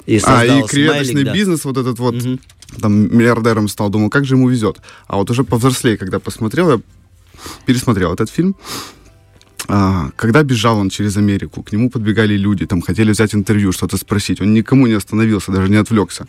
И 0.07 0.21
а, 0.23 0.45
и 0.45 0.63
креветочный 0.63 1.05
смайлик, 1.13 1.25
да. 1.25 1.33
бизнес 1.33 1.65
вот 1.65 1.79
этот 1.79 1.99
вот, 1.99 2.15
угу. 2.15 2.39
там, 2.79 3.17
миллиардером 3.17 3.69
стал. 3.69 3.89
Думал, 3.89 4.11
как 4.11 4.27
же 4.27 4.35
ему 4.35 4.51
везет. 4.51 4.83
А 5.07 5.17
вот 5.17 5.31
уже 5.31 5.45
повзрослее, 5.45 5.97
когда 5.97 6.19
посмотрел, 6.19 6.71
я 6.73 6.81
пересмотрел 7.65 8.13
этот 8.13 8.29
фильм, 8.29 8.55
а, 9.67 10.11
когда 10.17 10.43
бежал 10.43 10.79
он 10.79 10.91
через 10.91 11.17
Америку, 11.17 11.63
к 11.63 11.73
нему 11.73 11.89
подбегали 11.89 12.37
люди, 12.37 12.67
там 12.67 12.83
хотели 12.83 13.13
взять 13.13 13.35
интервью, 13.35 13.73
что-то 13.73 13.97
спросить. 13.97 14.43
Он 14.43 14.53
никому 14.53 14.87
не 14.87 14.93
остановился, 14.93 15.53
даже 15.53 15.71
не 15.71 15.77
отвлекся. 15.77 16.27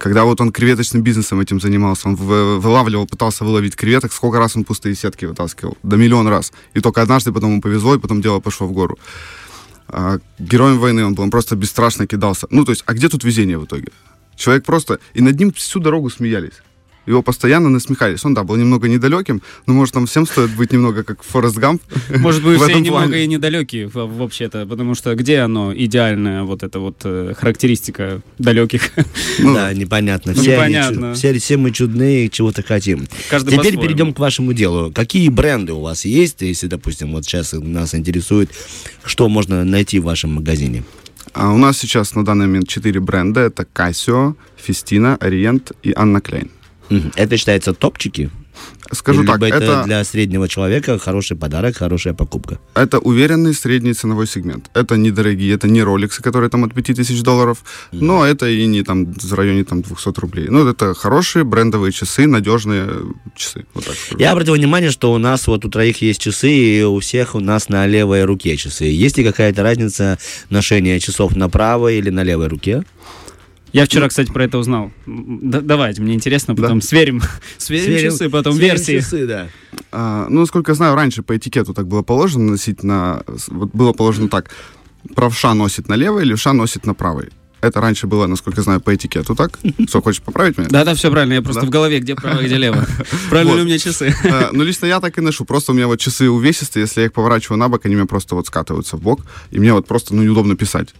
Когда 0.00 0.24
вот 0.24 0.40
он 0.40 0.50
креветочным 0.50 1.02
бизнесом 1.02 1.40
этим 1.40 1.60
занимался, 1.60 2.08
он 2.08 2.14
вылавливал, 2.14 3.06
пытался 3.06 3.44
выловить 3.44 3.76
креветок, 3.76 4.14
сколько 4.14 4.38
раз 4.38 4.56
он 4.56 4.64
пустые 4.64 4.94
сетки 4.94 5.26
вытаскивал? 5.26 5.76
До 5.82 5.96
миллион 5.96 6.26
раз. 6.26 6.52
И 6.72 6.80
только 6.80 7.02
однажды 7.02 7.32
потом 7.32 7.50
ему 7.50 7.60
повезло, 7.60 7.94
и 7.94 7.98
потом 7.98 8.22
дело 8.22 8.40
пошло 8.40 8.66
в 8.66 8.72
гору. 8.72 8.98
А, 9.88 10.18
героем 10.38 10.78
войны 10.78 11.04
он 11.04 11.14
был, 11.14 11.24
он 11.24 11.30
просто 11.30 11.54
бесстрашно 11.54 12.06
кидался. 12.06 12.46
Ну, 12.50 12.64
то 12.64 12.72
есть, 12.72 12.82
а 12.86 12.94
где 12.94 13.10
тут 13.10 13.24
везение 13.24 13.58
в 13.58 13.66
итоге? 13.66 13.88
Человек 14.36 14.64
просто... 14.64 15.00
И 15.12 15.20
над 15.20 15.38
ним 15.38 15.52
всю 15.52 15.80
дорогу 15.80 16.08
смеялись 16.08 16.62
его 17.06 17.22
постоянно 17.22 17.68
насмехались. 17.68 18.24
Он, 18.24 18.34
да, 18.34 18.44
был 18.44 18.56
немного 18.56 18.88
недалеким, 18.88 19.42
но, 19.66 19.74
может, 19.74 19.94
нам 19.94 20.06
всем 20.06 20.26
стоит 20.26 20.50
быть 20.56 20.72
немного 20.72 21.02
как 21.02 21.22
Форест 21.22 21.56
Гамп. 21.56 21.82
Может 22.10 22.42
быть, 22.42 22.60
все 22.60 22.78
немного 22.78 23.16
и 23.16 23.26
недалекие 23.26 23.88
вообще-то, 23.88 24.66
потому 24.66 24.94
что 24.94 25.14
где 25.14 25.38
оно, 25.38 25.74
идеальная 25.74 26.42
вот 26.42 26.62
эта 26.62 26.78
вот 26.78 26.98
э, 27.04 27.34
характеристика 27.36 28.20
далеких? 28.38 28.90
Ну, 29.38 29.54
да, 29.54 29.72
непонятно. 29.72 30.34
Все, 30.34 30.54
непонятно. 30.54 31.08
Они, 31.08 31.14
все, 31.14 31.32
все 31.38 31.56
мы 31.56 31.70
чудные, 31.70 32.28
чего-то 32.28 32.62
хотим. 32.62 33.06
Каждый 33.30 33.56
Теперь 33.56 33.78
перейдем 33.78 34.12
к 34.12 34.18
вашему 34.18 34.52
делу. 34.52 34.92
Какие 34.92 35.28
бренды 35.28 35.72
у 35.72 35.80
вас 35.80 36.04
есть, 36.04 36.42
если, 36.42 36.66
допустим, 36.66 37.12
вот 37.12 37.24
сейчас 37.24 37.52
нас 37.52 37.94
интересует, 37.94 38.50
что 39.04 39.28
можно 39.28 39.64
найти 39.64 39.98
в 39.98 40.04
вашем 40.04 40.34
магазине? 40.34 40.84
А 41.32 41.52
у 41.52 41.58
нас 41.58 41.78
сейчас 41.78 42.14
на 42.14 42.24
данный 42.24 42.46
момент 42.46 42.68
четыре 42.68 43.00
бренда. 43.00 43.40
Это 43.40 43.66
Casio, 43.74 44.34
Festina, 44.66 45.18
Orient 45.18 45.74
и 45.82 45.90
Anna 45.92 46.20
Klein. 46.20 46.50
Это 47.16 47.36
считается 47.36 47.72
топчики? 47.72 48.30
Скажу 48.92 49.20
Либо 49.22 49.38
так, 49.38 49.50
это, 49.50 49.64
это 49.64 49.82
для 49.84 50.04
среднего 50.04 50.48
человека 50.48 50.98
хороший 50.98 51.36
подарок, 51.36 51.76
хорошая 51.76 52.12
покупка. 52.12 52.58
Это 52.74 52.98
уверенный 52.98 53.54
средний 53.54 53.94
ценовой 53.94 54.26
сегмент. 54.26 54.68
Это 54.74 54.96
недорогие, 54.96 55.54
это 55.54 55.68
не 55.68 55.82
роликсы, 55.82 56.20
которые 56.22 56.50
там 56.50 56.64
от 56.64 56.74
5000 56.74 57.22
долларов, 57.22 57.58
mm-hmm. 57.92 57.98
но 58.00 58.26
это 58.26 58.48
и 58.48 58.66
не 58.66 58.82
там 58.82 59.14
в 59.14 59.34
районе 59.34 59.64
там 59.64 59.82
200 59.82 60.20
рублей. 60.20 60.48
Ну, 60.48 60.66
это 60.66 60.94
хорошие 60.94 61.44
брендовые 61.44 61.92
часы, 61.92 62.26
надежные 62.26 62.88
часы. 63.36 63.64
Вот 63.74 63.84
так 63.84 63.94
Я 64.18 64.32
обратил 64.32 64.54
внимание, 64.54 64.90
что 64.90 65.12
у 65.12 65.18
нас 65.18 65.46
вот 65.46 65.64
у 65.64 65.70
троих 65.70 66.02
есть 66.02 66.20
часы, 66.20 66.50
и 66.50 66.82
у 66.82 66.98
всех 66.98 67.36
у 67.36 67.40
нас 67.40 67.68
на 67.68 67.86
левой 67.86 68.24
руке 68.24 68.56
часы. 68.56 68.86
Есть 68.86 69.18
ли 69.18 69.24
какая-то 69.24 69.62
разница 69.62 70.18
ношения 70.48 70.98
часов 70.98 71.36
на 71.36 71.48
правой 71.48 71.98
или 71.98 72.10
на 72.10 72.24
левой 72.24 72.48
руке? 72.48 72.82
Я 73.72 73.84
вчера, 73.84 74.08
кстати, 74.08 74.30
про 74.30 74.44
это 74.44 74.58
узнал. 74.58 74.90
Д- 75.06 75.60
давайте, 75.60 76.02
мне 76.02 76.14
интересно, 76.14 76.54
потом 76.54 76.80
да? 76.80 76.86
сверим, 76.86 77.22
сверим, 77.58 77.84
сверим 77.84 78.10
часы, 78.10 78.28
потом 78.28 78.54
сверим 78.54 78.74
версии. 78.74 78.98
Часы, 78.98 79.26
да. 79.26 79.48
А, 79.92 80.26
ну, 80.28 80.40
насколько 80.40 80.72
я 80.72 80.76
знаю, 80.76 80.94
раньше 80.94 81.22
по 81.22 81.36
этикету 81.36 81.74
так 81.74 81.86
было 81.86 82.02
положено 82.02 82.52
носить 82.52 82.82
на... 82.82 83.22
Вот 83.48 83.70
было 83.72 83.92
положено 83.92 84.28
так. 84.28 84.50
Правша 85.14 85.54
носит 85.54 85.88
на 85.88 85.94
левой, 85.94 86.24
левша 86.24 86.52
носит 86.52 86.84
на 86.84 86.94
правой. 86.94 87.30
Это 87.60 87.80
раньше 87.80 88.06
было, 88.06 88.26
насколько 88.26 88.60
я 88.60 88.62
знаю, 88.62 88.80
по 88.80 88.94
этикету, 88.94 89.34
так? 89.34 89.58
Что, 89.86 90.00
хочешь 90.00 90.22
поправить 90.22 90.56
меня? 90.56 90.68
Да, 90.70 90.84
да, 90.84 90.94
все 90.94 91.10
правильно. 91.10 91.34
Я 91.34 91.42
просто 91.42 91.62
да? 91.62 91.66
в 91.66 91.70
голове, 91.70 92.00
где 92.00 92.14
право, 92.14 92.40
где 92.42 92.56
лево. 92.56 92.86
Правильно 93.28 93.54
ли 93.54 93.62
у 93.62 93.64
меня 93.64 93.78
часы? 93.78 94.14
А, 94.24 94.48
ну, 94.52 94.64
лично 94.64 94.86
я 94.86 95.00
так 95.00 95.18
и 95.18 95.20
ношу. 95.20 95.44
Просто 95.44 95.72
у 95.72 95.74
меня 95.74 95.86
вот 95.86 96.00
часы 96.00 96.30
увесистые, 96.30 96.82
если 96.82 97.00
я 97.00 97.06
их 97.06 97.12
поворачиваю 97.12 97.58
на 97.58 97.68
бок, 97.68 97.84
они 97.84 97.96
у 97.96 97.98
меня 97.98 98.06
просто 98.06 98.34
вот 98.34 98.46
скатываются 98.46 98.96
в 98.96 99.02
бок, 99.02 99.20
и 99.50 99.58
мне 99.58 99.74
вот 99.74 99.86
просто, 99.86 100.14
ну, 100.14 100.22
неудобно 100.22 100.56
писать. 100.56 100.94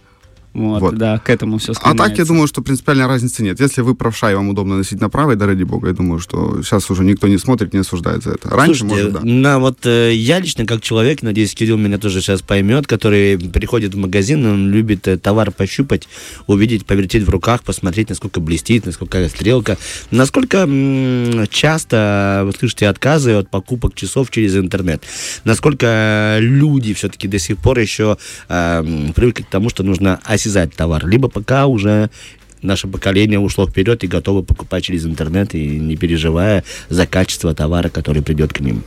Вот, 0.53 0.81
вот, 0.81 0.97
да, 0.97 1.17
к 1.17 1.29
этому 1.29 1.57
все 1.59 1.73
А 1.81 1.95
так, 1.95 2.17
я 2.17 2.25
думаю, 2.25 2.47
что 2.47 2.61
принципиальной 2.61 3.07
разницы 3.07 3.41
нет. 3.41 3.59
Если 3.59 3.81
вы 3.81 3.95
правша 3.95 4.31
и 4.31 4.35
вам 4.35 4.49
удобно 4.49 4.77
носить 4.77 4.99
на 4.99 5.09
правой, 5.09 5.37
да 5.37 5.45
ради 5.45 5.63
бога, 5.63 5.87
я 5.87 5.93
думаю, 5.93 6.19
что 6.19 6.61
сейчас 6.61 6.89
уже 6.91 7.05
никто 7.05 7.27
не 7.27 7.37
смотрит, 7.37 7.73
не 7.73 7.79
осуждает 7.79 8.23
за 8.23 8.31
это. 8.31 8.49
Раньше, 8.49 8.79
Слушайте, 8.81 9.09
может, 9.09 9.13
да. 9.13 9.19
На, 9.23 9.59
вот 9.59 9.85
э, 9.85 10.13
я 10.13 10.39
лично, 10.39 10.65
как 10.65 10.81
человек, 10.81 11.21
надеюсь, 11.21 11.55
Кирилл 11.55 11.77
меня 11.77 11.97
тоже 11.97 12.19
сейчас 12.19 12.41
поймет, 12.41 12.85
который 12.85 13.37
приходит 13.37 13.93
в 13.93 13.97
магазин, 13.97 14.45
он 14.45 14.69
любит 14.71 15.07
э, 15.07 15.17
товар 15.17 15.51
пощупать, 15.51 16.09
увидеть, 16.47 16.85
повертеть 16.85 17.23
в 17.23 17.29
руках, 17.29 17.63
посмотреть, 17.63 18.09
насколько 18.09 18.41
блестит, 18.41 18.85
насколько 18.85 19.29
стрелка. 19.29 19.77
Насколько 20.11 20.57
м- 20.57 21.47
часто 21.49 22.43
вы 22.45 22.51
слышите 22.51 22.89
отказы 22.89 23.33
от 23.33 23.49
покупок 23.49 23.95
часов 23.95 24.29
через 24.31 24.57
интернет? 24.57 25.01
Насколько 25.45 26.37
люди 26.41 26.93
все-таки 26.93 27.29
до 27.29 27.39
сих 27.39 27.57
пор 27.57 27.79
еще 27.79 28.17
э, 28.49 29.11
привыкли 29.15 29.43
к 29.43 29.47
тому, 29.47 29.69
что 29.69 29.83
нужно 29.83 30.19
осязать 30.41 30.73
товар, 30.75 31.07
либо 31.07 31.29
пока 31.29 31.67
уже 31.67 32.09
наше 32.61 32.87
поколение 32.87 33.39
ушло 33.39 33.67
вперед 33.67 34.03
и 34.03 34.07
готово 34.07 34.41
покупать 34.41 34.83
через 34.83 35.05
интернет 35.05 35.55
и 35.55 35.79
не 35.79 35.95
переживая 35.95 36.63
за 36.89 37.05
качество 37.05 37.53
товара, 37.53 37.89
который 37.89 38.21
придет 38.21 38.53
к 38.53 38.59
ним? 38.59 38.83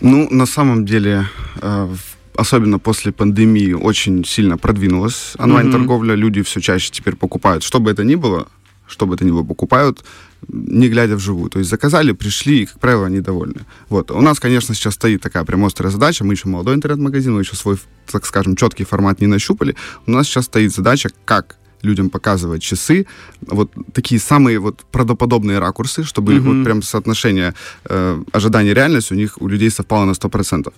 Ну, 0.00 0.28
на 0.30 0.46
самом 0.46 0.86
деле, 0.86 1.26
э, 1.60 1.94
особенно 2.36 2.78
после 2.78 3.12
пандемии, 3.12 3.72
очень 3.72 4.24
сильно 4.24 4.56
продвинулась 4.56 5.34
онлайн-торговля. 5.38 6.14
Mm-hmm. 6.14 6.18
Люди 6.18 6.42
все 6.42 6.60
чаще 6.60 6.90
теперь 6.90 7.16
покупают, 7.16 7.62
что 7.62 7.80
бы 7.80 7.90
это 7.90 8.04
ни 8.04 8.14
было, 8.14 8.46
что 8.86 9.06
бы 9.06 9.14
это 9.14 9.24
ни 9.24 9.30
было, 9.30 9.44
покупают, 9.44 10.04
не 10.48 10.88
глядя 10.88 11.16
вживую. 11.16 11.50
То 11.50 11.58
есть 11.58 11.70
заказали, 11.70 12.12
пришли, 12.12 12.62
и, 12.62 12.66
как 12.66 12.78
правило, 12.80 13.06
они 13.06 13.20
довольны. 13.20 13.62
Вот. 13.88 14.10
У 14.10 14.20
нас, 14.20 14.40
конечно, 14.40 14.74
сейчас 14.74 14.94
стоит 14.94 15.22
такая 15.22 15.44
прям 15.44 15.64
острая 15.64 15.90
задача. 15.90 16.24
Мы 16.24 16.34
еще 16.34 16.48
молодой 16.48 16.74
интернет-магазин, 16.74 17.34
мы 17.34 17.40
еще 17.40 17.56
свой, 17.56 17.78
так 18.10 18.26
скажем, 18.26 18.56
четкий 18.56 18.84
формат 18.84 19.20
не 19.20 19.26
нащупали. 19.26 19.76
У 20.06 20.10
нас 20.10 20.26
сейчас 20.26 20.46
стоит 20.46 20.72
задача, 20.72 21.10
как 21.24 21.56
людям 21.82 22.10
показывать 22.10 22.62
часы, 22.62 23.06
вот 23.40 23.70
такие 23.92 24.20
самые 24.20 24.58
вот 24.58 24.84
правдоподобные 24.92 25.58
ракурсы, 25.58 26.04
чтобы 26.04 26.34
mm-hmm. 26.34 26.40
вот 26.40 26.64
прям 26.64 26.82
соотношение 26.82 27.54
э, 27.84 28.22
ожидания 28.32 28.74
реальности 28.74 29.14
у 29.14 29.16
них, 29.16 29.40
у 29.40 29.48
людей 29.48 29.70
совпало 29.70 30.04
на 30.04 30.12
100%. 30.12 30.72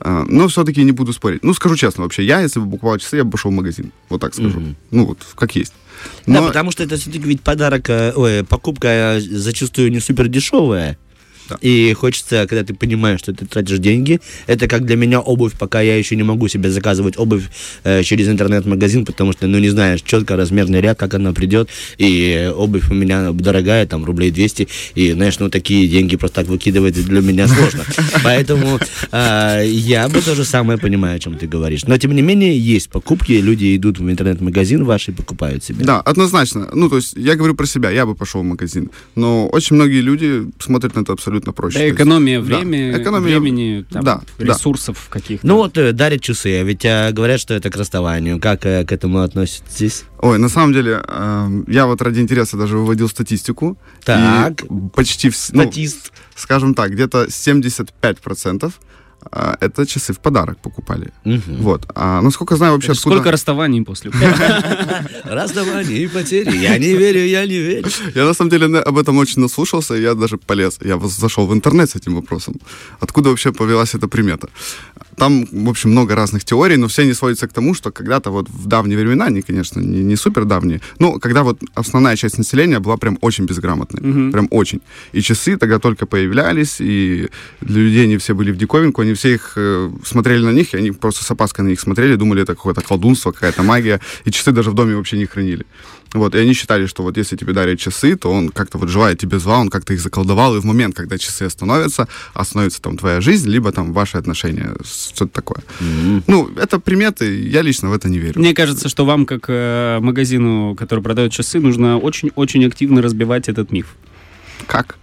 Э, 0.00 0.24
но 0.28 0.48
все-таки 0.48 0.84
не 0.84 0.92
буду 0.92 1.12
спорить. 1.12 1.44
Ну, 1.44 1.54
скажу 1.54 1.76
честно, 1.76 2.02
вообще, 2.02 2.24
я, 2.24 2.40
если 2.40 2.60
бы 2.60 2.70
покупал 2.70 2.98
часы, 2.98 3.16
я 3.16 3.24
бы 3.24 3.30
пошел 3.30 3.50
в 3.50 3.54
магазин. 3.54 3.92
Вот 4.08 4.20
так 4.20 4.34
скажу. 4.34 4.60
Mm-hmm. 4.60 4.74
Ну, 4.90 5.06
вот, 5.06 5.18
как 5.36 5.56
есть. 5.56 5.74
Но... 6.26 6.40
Да, 6.40 6.46
потому 6.48 6.70
что 6.70 6.82
это 6.82 6.96
все-таки 6.96 7.24
ведь 7.24 7.42
подарок, 7.42 7.88
э, 7.90 8.12
ой, 8.14 8.44
покупка 8.44 8.88
э, 8.88 9.20
зачастую 9.20 9.90
не 9.90 10.00
супер 10.00 10.28
дешевая. 10.28 10.98
Да. 11.50 11.56
И 11.60 11.92
хочется, 11.92 12.46
когда 12.48 12.64
ты 12.64 12.74
понимаешь, 12.74 13.20
что 13.20 13.32
ты 13.32 13.46
тратишь 13.46 13.78
деньги, 13.78 14.20
это 14.46 14.68
как 14.68 14.84
для 14.86 14.96
меня 14.96 15.20
обувь, 15.20 15.54
пока 15.58 15.80
я 15.80 15.96
еще 15.96 16.16
не 16.16 16.22
могу 16.22 16.48
себе 16.48 16.70
заказывать 16.70 17.18
обувь 17.18 17.44
э, 17.84 18.02
через 18.02 18.28
интернет-магазин, 18.28 19.04
потому 19.04 19.32
что, 19.32 19.46
ну, 19.46 19.58
не 19.58 19.70
знаешь 19.70 20.02
четко 20.02 20.36
размерный 20.36 20.80
ряд, 20.80 20.98
как 20.98 21.14
она 21.14 21.32
придет, 21.32 21.68
и 21.98 22.52
обувь 22.54 22.90
у 22.90 22.94
меня 22.94 23.32
дорогая, 23.32 23.86
там, 23.86 24.04
рублей 24.04 24.30
200, 24.30 24.68
и, 24.94 25.12
знаешь, 25.12 25.38
ну, 25.38 25.50
такие 25.50 25.88
деньги 25.88 26.16
просто 26.16 26.36
так 26.36 26.46
выкидывать 26.46 26.94
для 26.94 27.20
меня 27.20 27.48
сложно. 27.48 27.84
Поэтому 28.22 28.78
э, 29.12 29.64
я 29.66 30.08
бы 30.08 30.20
то 30.20 30.34
же 30.34 30.44
самое 30.44 30.78
понимаю, 30.78 31.16
о 31.16 31.18
чем 31.18 31.36
ты 31.36 31.46
говоришь. 31.46 31.84
Но, 31.86 31.98
тем 31.98 32.14
не 32.14 32.22
менее, 32.22 32.58
есть 32.58 32.90
покупки, 32.90 33.32
люди 33.32 33.76
идут 33.76 33.98
в 33.98 34.08
интернет-магазин 34.08 34.84
ваш 34.84 35.08
и 35.08 35.12
покупают 35.12 35.64
себе. 35.64 35.84
Да, 35.84 36.00
однозначно. 36.00 36.68
Ну, 36.74 36.88
то 36.88 36.96
есть, 36.96 37.14
я 37.16 37.34
говорю 37.34 37.54
про 37.54 37.66
себя, 37.66 37.90
я 37.90 38.06
бы 38.06 38.14
пошел 38.14 38.42
в 38.42 38.44
магазин, 38.44 38.90
но 39.16 39.48
очень 39.48 39.76
многие 39.76 40.00
люди 40.00 40.46
смотрят 40.58 40.94
на 40.94 41.00
это 41.00 41.12
абсолютно 41.12 41.39
абсолютно 41.40 41.52
проще. 41.52 41.78
Да, 41.78 41.90
экономия 41.90 42.40
времени, 42.40 42.92
да. 42.92 43.02
экономия... 43.02 43.38
времени 43.38 43.86
там, 43.90 44.04
да, 44.04 44.20
ресурсов 44.38 45.08
да. 45.08 45.20
каких-то. 45.20 45.46
Ну 45.46 45.56
вот 45.56 45.76
э, 45.78 45.92
дарят 45.92 46.20
часы, 46.20 46.60
а 46.60 46.64
ведь 46.64 46.84
а, 46.84 47.10
говорят, 47.12 47.40
что 47.40 47.54
это 47.54 47.70
к 47.70 47.76
расставанию. 47.76 48.40
Как 48.40 48.66
э, 48.66 48.84
к 48.84 48.92
этому 48.92 49.20
относитесь? 49.20 50.04
Ой, 50.20 50.38
на 50.38 50.48
самом 50.48 50.72
деле, 50.72 51.02
э, 51.06 51.62
я 51.68 51.86
вот 51.86 52.02
ради 52.02 52.20
интереса 52.20 52.56
даже 52.56 52.76
выводил 52.76 53.08
статистику. 53.08 53.76
Так. 54.04 54.62
почти... 54.94 55.28
Ну, 55.52 55.62
Статист. 55.62 56.12
скажем 56.34 56.74
так, 56.74 56.90
где-то 56.92 57.24
75% 57.24 58.64
а, 58.64 58.70
это 59.60 59.86
часы 59.86 60.12
в 60.12 60.18
подарок 60.18 60.58
покупали. 60.58 61.12
Угу. 61.24 61.62
Вот. 61.62 61.86
А 61.94 62.20
насколько 62.20 62.56
знаю 62.56 62.72
вообще... 62.72 62.92
Откуда... 62.92 63.16
Сколько 63.16 63.30
расставаний 63.30 63.82
после? 63.84 64.10
Расставаний 65.24 66.04
и 66.04 66.08
потери. 66.08 66.56
Я 66.56 66.78
не 66.78 66.94
верю, 66.94 67.20
я 67.20 67.46
не 67.46 67.58
верю. 67.58 67.88
Я 68.14 68.24
на 68.24 68.34
самом 68.34 68.50
деле 68.50 68.78
об 68.78 68.98
этом 68.98 69.18
очень 69.18 69.42
наслушался, 69.42 69.94
и 69.94 70.02
я 70.02 70.14
даже 70.14 70.36
полез. 70.36 70.78
Я 70.82 70.98
зашел 70.98 71.46
в 71.46 71.52
интернет 71.52 71.90
с 71.90 71.96
этим 71.96 72.14
вопросом. 72.14 72.54
Откуда 73.00 73.30
вообще 73.30 73.52
повелась 73.52 73.94
эта 73.94 74.08
примета? 74.08 74.48
Там, 75.20 75.46
в 75.52 75.68
общем, 75.68 75.90
много 75.90 76.14
разных 76.14 76.44
теорий, 76.44 76.76
но 76.76 76.86
все 76.86 77.02
они 77.02 77.12
сводятся 77.12 77.46
к 77.46 77.52
тому, 77.52 77.74
что 77.74 77.90
когда-то 77.90 78.30
вот 78.30 78.48
в 78.48 78.66
давние 78.66 78.98
времена, 78.98 79.26
они, 79.26 79.42
конечно, 79.42 79.78
не, 79.80 80.02
не 80.02 80.16
супер 80.16 80.46
давние, 80.46 80.80
но 80.98 81.18
когда 81.18 81.42
вот 81.42 81.60
основная 81.74 82.16
часть 82.16 82.38
населения 82.38 82.78
была 82.78 82.96
прям 82.96 83.18
очень 83.20 83.44
безграмотной. 83.44 84.00
Угу. 84.00 84.32
Прям 84.32 84.48
очень. 84.50 84.80
И 85.12 85.20
часы 85.20 85.58
тогда 85.58 85.78
только 85.78 86.06
появлялись, 86.06 86.80
и 86.80 87.28
для 87.60 87.82
людей 87.82 88.04
они 88.04 88.16
все 88.16 88.34
были 88.34 88.50
в 88.50 88.56
диковинку, 88.56 89.02
они 89.02 89.12
все 89.12 89.34
их 89.34 89.52
э, 89.56 89.90
смотрели 90.04 90.42
на 90.42 90.52
них, 90.52 90.72
и 90.72 90.78
они 90.78 90.90
просто 90.90 91.22
с 91.22 91.30
опаской 91.30 91.64
на 91.64 91.68
них 91.68 91.80
смотрели, 91.80 92.16
думали, 92.16 92.42
это 92.42 92.54
какое-то 92.54 92.80
колдунство, 92.80 93.32
какая-то 93.32 93.62
магия, 93.62 94.00
и 94.24 94.30
часы 94.30 94.52
даже 94.52 94.70
в 94.70 94.74
доме 94.74 94.96
вообще 94.96 95.18
не 95.18 95.26
хранили. 95.26 95.66
Вот, 96.12 96.34
и 96.34 96.38
они 96.38 96.54
считали, 96.54 96.86
что 96.86 97.02
вот 97.02 97.16
если 97.16 97.36
тебе 97.36 97.52
дарят 97.52 97.78
часы, 97.78 98.16
то 98.16 98.30
он 98.30 98.48
как-то 98.48 98.78
вот 98.78 98.88
желает 98.88 99.18
тебе 99.18 99.38
зла, 99.38 99.58
он 99.58 99.70
как-то 99.70 99.94
их 99.94 100.00
заколдовал, 100.00 100.56
и 100.56 100.60
в 100.60 100.64
момент, 100.64 100.96
когда 100.96 101.18
часы 101.18 101.44
остановятся, 101.44 102.08
остановится 102.34 102.82
там 102.82 102.96
твоя 102.96 103.20
жизнь, 103.20 103.48
либо 103.48 103.70
там 103.72 103.92
ваши 103.92 104.18
отношения, 104.18 104.74
что-то 104.84 105.32
такое. 105.32 105.62
Mm-hmm. 105.80 106.22
Ну, 106.26 106.50
это 106.56 106.80
приметы, 106.80 107.48
я 107.48 107.62
лично 107.62 107.90
в 107.90 107.92
это 107.92 108.08
не 108.08 108.18
верю. 108.18 108.40
Мне 108.40 108.54
кажется, 108.54 108.88
что 108.88 109.04
вам, 109.04 109.24
как 109.24 109.44
э, 109.48 109.98
магазину, 110.00 110.74
который 110.74 111.00
продает 111.00 111.32
часы, 111.32 111.60
нужно 111.60 111.98
очень-очень 111.98 112.66
активно 112.66 113.02
разбивать 113.02 113.48
этот 113.48 113.72
миф. 113.72 113.94
Как? 114.66 114.98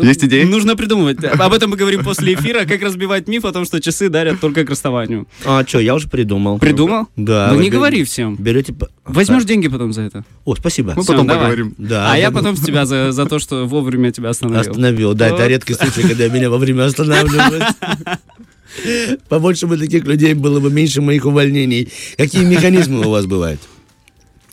Есть 0.00 0.24
идеи? 0.24 0.44
Нужно 0.44 0.76
придумывать. 0.76 1.22
Об 1.24 1.52
этом 1.52 1.70
мы 1.70 1.76
говорим 1.76 2.02
после 2.04 2.34
эфира, 2.34 2.64
как 2.64 2.82
разбивать 2.82 3.28
миф 3.28 3.44
о 3.44 3.52
том, 3.52 3.64
что 3.64 3.80
часы 3.80 4.08
дарят 4.08 4.40
только 4.40 4.64
к 4.64 4.70
расставанию. 4.70 5.26
А 5.44 5.64
что, 5.66 5.78
я 5.80 5.94
уже 5.94 6.08
придумал. 6.08 6.58
Придумал? 6.58 7.06
Да. 7.16 7.50
Ну 7.52 7.60
не 7.60 7.70
говори 7.70 8.04
всем. 8.04 8.36
Берете... 8.36 8.72
по- 8.72 8.88
Возьмешь 9.04 9.44
деньги 9.44 9.68
потом 9.68 9.92
за 9.92 10.02
это. 10.02 10.24
О, 10.44 10.54
спасибо. 10.56 10.92
Мы 10.96 11.02
Всё, 11.02 11.12
потом 11.12 11.26
давай. 11.28 11.42
поговорим. 11.44 11.74
Да, 11.78 12.12
а 12.12 12.16
я 12.18 12.30
потом 12.30 12.56
с 12.56 12.60
тебя 12.60 12.84
за, 12.86 13.12
за 13.12 13.26
то, 13.26 13.38
что 13.38 13.66
вовремя 13.66 14.10
тебя 14.10 14.30
остановил. 14.30 14.60
Остановил, 14.60 15.14
да, 15.14 15.28
это 15.28 15.36
Вот. 15.36 15.48
редкий 15.48 15.74
случай, 15.74 16.02
когда 16.02 16.28
меня 16.28 16.50
вовремя 16.50 16.84
останавливают. 16.86 17.64
Побольше 19.28 19.66
бы 19.66 19.78
таких 19.78 20.04
людей 20.04 20.34
было 20.34 20.60
бы 20.60 20.70
меньше 20.70 21.00
моих 21.00 21.24
увольнений. 21.24 21.90
Какие 22.16 22.44
механизмы 22.44 23.06
у 23.06 23.10
вас 23.10 23.26
бывают? 23.26 23.60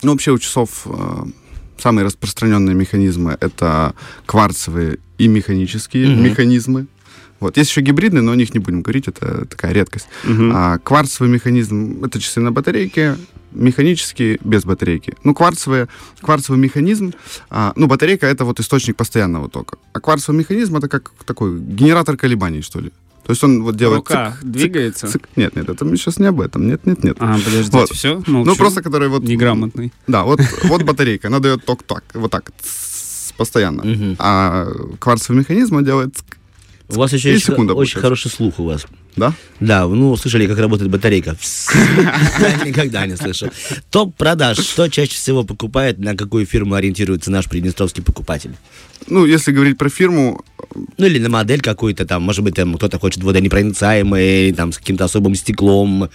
Ну, 0.02 0.12
вообще 0.12 0.32
у 0.32 0.38
часов 0.38 0.86
э, 0.86 1.24
самые 1.78 2.04
распространенные 2.06 2.74
механизмы 2.74 3.36
это 3.40 3.94
кварцевые 4.26 4.98
и 5.18 5.28
механические 5.28 6.08
Мгм. 6.08 6.24
механизмы. 6.24 6.86
Вот. 7.40 7.56
Есть 7.56 7.70
еще 7.70 7.80
гибридные, 7.82 8.22
но 8.22 8.32
о 8.32 8.36
них 8.36 8.54
не 8.54 8.60
будем 8.60 8.82
говорить, 8.82 9.08
это 9.08 9.44
такая 9.46 9.72
редкость. 9.72 10.06
Мгм. 10.24 10.52
А 10.54 10.78
кварцевый 10.78 11.30
механизм— 11.30 11.98
это 12.04 12.20
часы 12.20 12.40
на 12.40 12.52
батарейке, 12.52 13.16
механические 13.52 14.38
без 14.44 14.64
батарейки. 14.64 15.14
Ну, 15.24 15.34
кварцевые, 15.34 15.88
кварцевый 16.20 16.60
механизм, 16.60 17.12
а, 17.50 17.72
ну, 17.76 17.86
батарейка— 17.86 18.26
это 18.28 18.44
вот 18.44 18.60
источник 18.60 18.96
постоянного 18.96 19.48
тока. 19.48 19.76
А 19.92 20.00
кварцевый 20.00 20.38
механизм— 20.38 20.76
это 20.78 20.88
как 20.88 21.12
такой 21.26 21.58
генератор 21.58 22.16
колебаний, 22.16 22.62
что 22.62 22.80
ли. 22.80 22.90
То 23.26 23.30
есть 23.32 23.42
он 23.42 23.62
вот 23.62 23.76
делает... 23.76 23.98
Рука 24.08 24.36
цик, 24.40 24.50
двигается? 24.50 25.06
цик. 25.08 25.28
Нет, 25.36 25.56
нет, 25.56 25.68
это 25.68 25.84
мы 25.86 25.96
сейчас 25.96 26.18
не 26.18 26.26
об 26.26 26.40
этом. 26.42 26.66
Нет, 26.68 26.84
нет, 26.86 27.02
нет. 27.04 27.16
А, 27.20 27.38
подождите, 27.38 27.70
Вот. 27.78 27.90
все? 27.90 28.22
Ну, 28.26 28.54
просто 28.56 28.82
который 28.82 29.08
вот... 29.08 29.22
Неграмотный. 29.22 29.92
Да, 30.06 30.24
вот, 30.24 30.40
вот 30.64 30.82
батарейка, 30.82 31.28
она 31.28 31.38
дает 31.40 31.64
ток 31.64 31.82
так, 31.82 32.04
вот 32.12 32.30
так, 32.30 32.52
постоянно. 33.36 33.84
Мгм. 33.84 34.16
А 34.18 34.66
кварцевый 34.98 35.40
механизм, 35.40 35.76
он 35.76 35.84
делает... 35.84 36.14
У 36.88 36.94
вас 36.94 37.12
еще 37.12 37.32
И 37.32 37.36
очень, 37.36 37.66
получается. 37.74 38.00
хороший 38.00 38.30
слух 38.30 38.58
у 38.58 38.64
вас. 38.64 38.86
Да? 39.16 39.32
Да, 39.60 39.86
ну, 39.86 40.16
слышали, 40.16 40.46
как 40.46 40.58
работает 40.58 40.90
батарейка? 40.90 41.36
Никогда 42.64 43.06
не 43.06 43.16
слышал. 43.16 43.48
Топ 43.90 44.14
продаж. 44.16 44.58
Что 44.58 44.88
чаще 44.88 45.14
всего 45.14 45.44
покупает, 45.44 45.98
на 45.98 46.16
какую 46.16 46.46
фирму 46.46 46.74
ориентируется 46.74 47.30
наш 47.30 47.48
приднестровский 47.48 48.02
покупатель? 48.02 48.54
Ну, 49.06 49.26
если 49.26 49.52
говорить 49.52 49.78
про 49.78 49.88
фирму, 49.88 50.42
Ну, 50.98 51.06
или 51.06 51.18
на 51.18 51.28
модель 51.28 51.60
какую-то 51.60 52.04
там, 52.04 52.22
может 52.22 52.42
быть, 52.42 52.54
там 52.54 52.74
кто-то 52.74 52.98
хочет 52.98 53.22
водонепроницаемый, 53.22 54.52
там, 54.52 54.72
с 54.72 54.78
каким-то 54.78 55.04
особым 55.04 55.34
стеклом. 55.34 56.08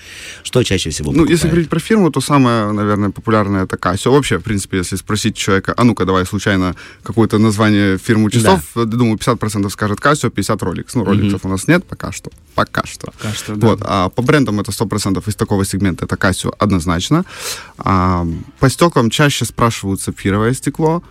Что 0.44 0.64
чаще 0.64 0.90
всего 0.90 1.12
ну, 1.12 1.20
покупает? 1.20 1.38
если 1.38 1.48
говорить 1.48 1.70
про 1.70 1.80
фирму, 1.80 2.12
то 2.12 2.20
самое, 2.20 2.72
наверное, 2.72 3.12
популярное 3.12 3.64
это 3.64 3.78
Casio. 3.78 4.12
Вообще, 4.12 4.38
в 4.38 4.44
принципе, 4.44 4.78
если 4.78 4.98
спросить 4.98 5.38
человека, 5.38 5.74
а 5.78 5.84
ну-ка, 5.84 6.06
давай 6.06 6.26
случайно 6.26 6.76
какое-то 7.04 7.38
название 7.38 7.98
фирмы 7.98 8.32
часов, 8.32 8.62
э, 8.76 8.86
думаю, 8.86 9.18
50% 9.18 9.70
скажет 9.70 10.00
Casio, 10.00 10.30
50 10.30 10.62
Rolex. 10.62 10.86
Ну, 10.96 11.04
Rolex 11.06 11.40
у 11.44 11.48
нас 11.48 11.68
нет 11.68 11.86
пока 11.86 12.12
что. 12.12 12.32
Пока 12.60 12.86
что. 12.86 13.06
Пока 13.18 13.34
что, 13.34 13.56
да. 13.56 13.68
Вот, 13.68 13.80
а 13.86 14.10
по 14.10 14.22
брендам 14.22 14.60
это 14.60 14.72
100% 14.72 15.24
из 15.30 15.36
такого 15.36 15.64
сегмента, 15.64 16.04
это 16.04 16.16
Casio 16.16 16.54
однозначно. 16.60 17.24
А, 17.78 18.28
по 18.60 18.70
стеклам 18.70 19.10
чаще 19.10 19.46
спрашивают 19.46 20.02
сапфировое 20.02 20.54
стекло, 20.54 21.02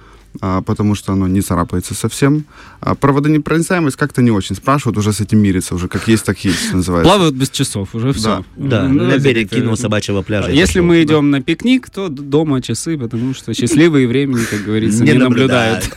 а, 0.43 0.61
потому 0.61 0.95
что 0.95 1.15
оно 1.15 1.27
не 1.27 1.41
царапается 1.41 1.95
совсем. 1.95 2.45
А, 2.81 2.95
про 2.95 3.13
водонепроницаемость 3.13 3.97
как-то 3.97 4.21
не 4.21 4.31
очень 4.31 4.57
спрашивают, 4.57 4.99
уже 4.99 5.15
с 5.15 5.23
этим 5.23 5.39
мирится, 5.39 5.75
уже 5.75 5.89
как 5.89 6.07
есть, 6.07 6.27
так 6.27 6.39
есть, 6.45 6.75
называется. 6.75 7.11
Плавают 7.11 7.35
без 7.35 7.49
часов, 7.49 7.95
уже 7.95 8.13
все. 8.13 8.45
Да, 8.57 8.87
на 8.87 9.17
берег 9.17 9.49
кинул 9.49 9.79
собачьего 9.79 10.21
пляжа. 10.21 10.51
Если 10.51 10.81
мы 10.81 11.03
идем 11.03 11.31
на 11.31 11.41
пикник, 11.41 11.89
то 11.89 12.09
дома 12.09 12.61
часы, 12.61 12.99
потому 12.99 13.33
что 13.33 13.55
счастливые 13.55 14.07
времени, 14.07 14.45
как 14.45 14.65
говорится, 14.65 15.03
не, 15.03 15.15
наблюдают. 15.15 15.89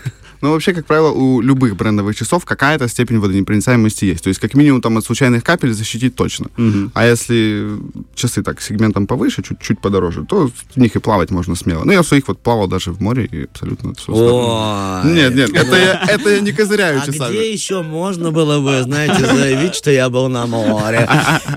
Но 0.41 0.51
вообще, 0.51 0.74
как 0.74 0.86
правило, 0.86 1.12
у 1.12 1.41
любых 1.41 1.75
брендовых 1.75 2.15
часов 2.15 2.45
какая-то 2.45 2.87
степень 2.87 3.20
водонепроницаемости 3.20 4.05
есть. 4.05 4.24
То 4.24 4.29
есть, 4.29 4.39
как 4.39 4.53
минимум, 4.55 4.81
там 4.81 4.98
от 4.98 5.05
случайных 5.05 5.44
капель 5.44 5.74
защитить 5.74 6.16
точно. 6.16 6.48
Мгм. 6.57 6.92
А 6.94 7.05
если 7.05 7.68
часы 8.16 8.44
так 8.44 8.61
сегментом 8.61 9.07
повыше, 9.07 9.42
чуть-чуть 9.44 9.79
подороже, 9.79 10.25
то 10.25 10.50
в 10.75 10.77
них 10.77 10.96
и 10.96 11.00
плавать 11.00 11.31
можно 11.31 11.55
смело. 11.55 11.83
Ну, 11.83 11.92
я 11.92 12.01
в 12.01 12.07
своих 12.07 12.27
вот 12.27 12.39
плавал 12.39 12.68
даже 12.68 12.92
в 12.92 13.01
море, 13.01 13.25
и 13.31 13.44
абсолютно 13.44 13.94
все 13.94 14.11
Ой. 14.11 15.11
Нет, 15.13 15.35
нет, 15.35 15.50
это 15.53 15.75
я, 15.75 16.03
это 16.07 16.29
я 16.29 16.39
не 16.39 16.51
козыряю 16.51 17.01
А 17.01 17.05
часами. 17.05 17.31
где 17.31 17.51
еще 17.53 17.81
можно 17.81 18.31
было 18.31 18.59
бы, 18.59 18.83
знаете, 18.83 19.25
заявить, 19.25 19.75
что 19.75 19.92
я 19.92 20.09
был 20.09 20.27
на 20.29 20.46
море? 20.46 21.07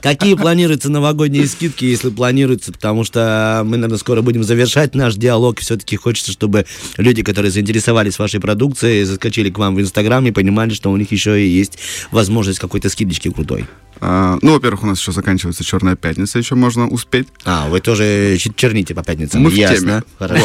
Какие 0.03 0.35
планируются 0.35 0.91
новогодние 0.91 1.47
скидки, 1.47 1.85
если 1.85 2.11
планируются? 2.11 2.73
Потому 2.73 3.05
что 3.05 3.63
мы, 3.65 3.77
наверное, 3.77 3.99
скоро 3.99 4.23
будем 4.23 4.45
завершать 4.45 4.95
наш 4.95 5.15
диалог. 5.15 5.61
Все-таки 5.61 5.97
хочется, 5.97 6.33
чтобы 6.33 6.67
люди, 6.97 7.23
которые 7.23 7.51
заинтересовались 7.51 8.19
вашей 8.19 8.41
продукцией, 8.41 8.74
заскочили 8.79 9.51
к 9.51 9.59
вам 9.59 9.75
в 9.75 9.81
Инстаграм 9.81 10.25
и 10.27 10.31
понимали, 10.31 10.73
что 10.73 10.91
у 10.91 10.97
них 10.97 11.11
еще 11.13 11.41
и 11.43 11.49
есть 11.49 11.79
возможность 12.11 12.59
какой-то 12.59 12.89
скидочки 12.89 13.31
крутой. 13.31 13.67
А, 14.01 14.39
ну, 14.43 14.53
во-первых, 14.55 14.83
у 14.83 14.87
нас 14.87 14.99
еще 14.99 15.13
заканчивается 15.13 15.65
Черная 15.65 15.97
пятница, 15.97 16.39
еще 16.39 16.57
можно 16.57 16.89
успеть. 16.89 17.29
А, 17.45 17.69
вы 17.69 17.81
тоже 17.81 18.35
чер- 18.37 18.53
черните 18.55 18.95
по 18.95 19.03
пятницам? 19.05 19.43
Мы 19.43 19.51
в 19.51 19.55
Ясно. 19.55 19.77
теме. 19.79 20.03
Хорошо. 20.19 20.45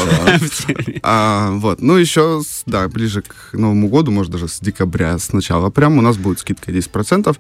А, 1.04 1.52
вот, 1.52 1.82
ну 1.82 1.96
еще, 1.98 2.42
да, 2.66 2.88
ближе 2.88 3.22
к 3.24 3.54
Новому 3.54 3.88
году, 3.90 4.12
может 4.12 4.32
даже 4.32 4.48
с 4.48 4.60
декабря, 4.60 5.18
с 5.18 5.34
начала 5.34 5.70
прям 5.70 5.98
у 5.98 6.02
нас 6.02 6.18
будет 6.18 6.40
скидка 6.40 6.72
10%. 6.72 7.36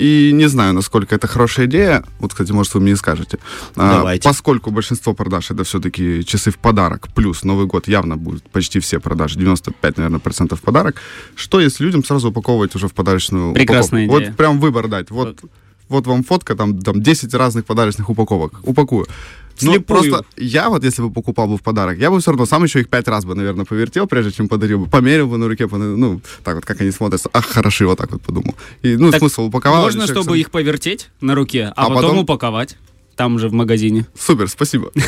И 0.00 0.32
не 0.32 0.48
знаю, 0.48 0.72
насколько 0.72 1.14
это 1.14 1.26
хорошая 1.26 1.66
идея. 1.66 2.02
Вот, 2.20 2.32
кстати, 2.32 2.52
может, 2.52 2.74
вы 2.74 2.80
мне 2.80 2.96
скажете. 2.96 3.38
А, 3.76 3.98
Давайте. 3.98 4.22
поскольку 4.22 4.70
большинство 4.70 5.14
продаж 5.14 5.50
это 5.50 5.62
все-таки 5.62 6.24
часы 6.24 6.50
в 6.50 6.56
подарок, 6.56 7.08
плюс 7.14 7.44
Новый 7.44 7.66
год 7.66 7.88
явно 7.88 8.16
будет 8.16 8.42
почти 8.50 8.80
все 8.80 8.98
продажи, 8.98 9.38
95, 9.38 9.98
наверное, 9.98 10.18
процентов 10.20 10.62
подарок. 10.62 11.02
Что 11.34 11.60
если 11.60 11.84
людям 11.84 12.02
сразу 12.02 12.30
упаковывать 12.30 12.74
уже 12.74 12.88
в 12.88 12.94
подарочную 12.94 13.52
Прекрасная 13.52 14.04
упаковку? 14.06 14.20
идея. 14.20 14.30
Вот 14.30 14.36
прям 14.38 14.60
выбор 14.60 14.88
дать. 14.88 15.10
Вот, 15.10 15.38
вот 15.90 16.06
вам 16.06 16.24
фотка, 16.24 16.54
там, 16.54 16.78
там 16.78 17.02
10 17.02 17.34
разных 17.34 17.66
подарочных 17.66 18.08
упаковок. 18.08 18.52
Упакую. 18.62 19.06
Ну, 19.62 19.72
Вслепую. 19.72 20.00
просто 20.10 20.24
я 20.36 20.68
вот, 20.68 20.84
если 20.84 21.02
бы 21.02 21.10
покупал 21.10 21.46
бы 21.48 21.56
в 21.56 21.62
подарок, 21.62 21.98
я 21.98 22.10
бы 22.10 22.20
все 22.20 22.30
равно 22.30 22.46
сам 22.46 22.64
еще 22.64 22.80
их 22.80 22.88
пять 22.88 23.08
раз 23.08 23.24
бы, 23.24 23.34
наверное, 23.34 23.64
повертел, 23.64 24.06
прежде 24.06 24.32
чем 24.32 24.48
подарил 24.48 24.80
бы. 24.80 24.86
Померил 24.90 25.26
бы 25.28 25.38
на 25.38 25.48
руке, 25.48 25.66
ну, 25.70 26.20
так 26.44 26.54
вот, 26.56 26.64
как 26.64 26.80
они 26.80 26.90
смотрятся. 26.90 27.28
Ах, 27.32 27.46
хороши, 27.46 27.86
вот 27.86 27.98
так 27.98 28.10
вот 28.12 28.22
подумал. 28.22 28.54
И, 28.82 28.96
ну, 28.96 29.10
Так 29.10 29.20
смысл 29.20 29.44
упаковал. 29.44 29.82
Можно, 29.82 30.06
чтобы 30.06 30.24
сам- 30.24 30.34
их 30.34 30.50
повертеть 30.50 31.10
на 31.20 31.34
руке, 31.34 31.72
а, 31.76 31.84
А 31.86 31.88
потом, 31.88 32.02
потом- 32.02 32.18
упаковать. 32.18 32.76
Там 33.20 33.38
же 33.38 33.50
в 33.50 33.52
магазине. 33.52 34.06
Супер, 34.18 34.48
спасибо. 34.48 34.90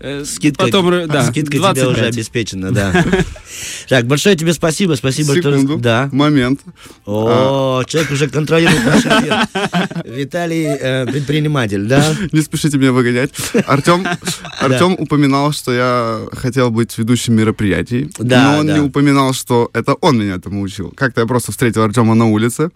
Э, 0.00 0.24
Скидка, 0.24 0.64
Потом, 0.64 1.08
да, 1.08 1.24
скидка 1.24 1.58
тебе 1.58 1.68
уже 1.68 1.82
25. 1.84 2.14
обеспечена, 2.14 2.72
да. 2.72 3.04
Так, 3.88 4.06
большое 4.06 4.34
тебе 4.34 4.54
спасибо, 4.54 4.94
спасибо. 4.94 5.34
Секунду. 5.34 5.76
Да. 5.76 6.08
Момент. 6.12 6.60
О, 7.04 7.82
человек 7.86 8.10
уже 8.12 8.28
контролирует 8.28 8.82
наш 8.86 9.00
эфир. 9.04 9.34
Виталий 10.06 10.64
э, 10.68 11.04
предприниматель, 11.04 11.84
да? 11.86 12.02
Не 12.32 12.40
спешите 12.40 12.78
меня 12.78 12.92
выгонять. 12.92 13.30
Артем, 13.66 14.06
Артем 14.60 14.94
упоминал, 14.98 15.52
что 15.52 15.72
я 15.72 16.20
хотел 16.32 16.70
быть 16.70 16.96
ведущим 16.96 17.34
мероприятий, 17.34 18.10
Да, 18.18 18.52
но 18.52 18.58
он 18.60 18.66
да. 18.68 18.78
не 18.78 18.80
упоминал, 18.80 19.34
что 19.34 19.68
это 19.74 19.92
он 20.00 20.18
меня 20.18 20.36
этому 20.36 20.62
учил. 20.62 20.94
Как-то 20.96 21.20
я 21.20 21.26
просто 21.26 21.52
встретил 21.52 21.82
Артема 21.82 22.14
на 22.14 22.24
улице, 22.24 22.70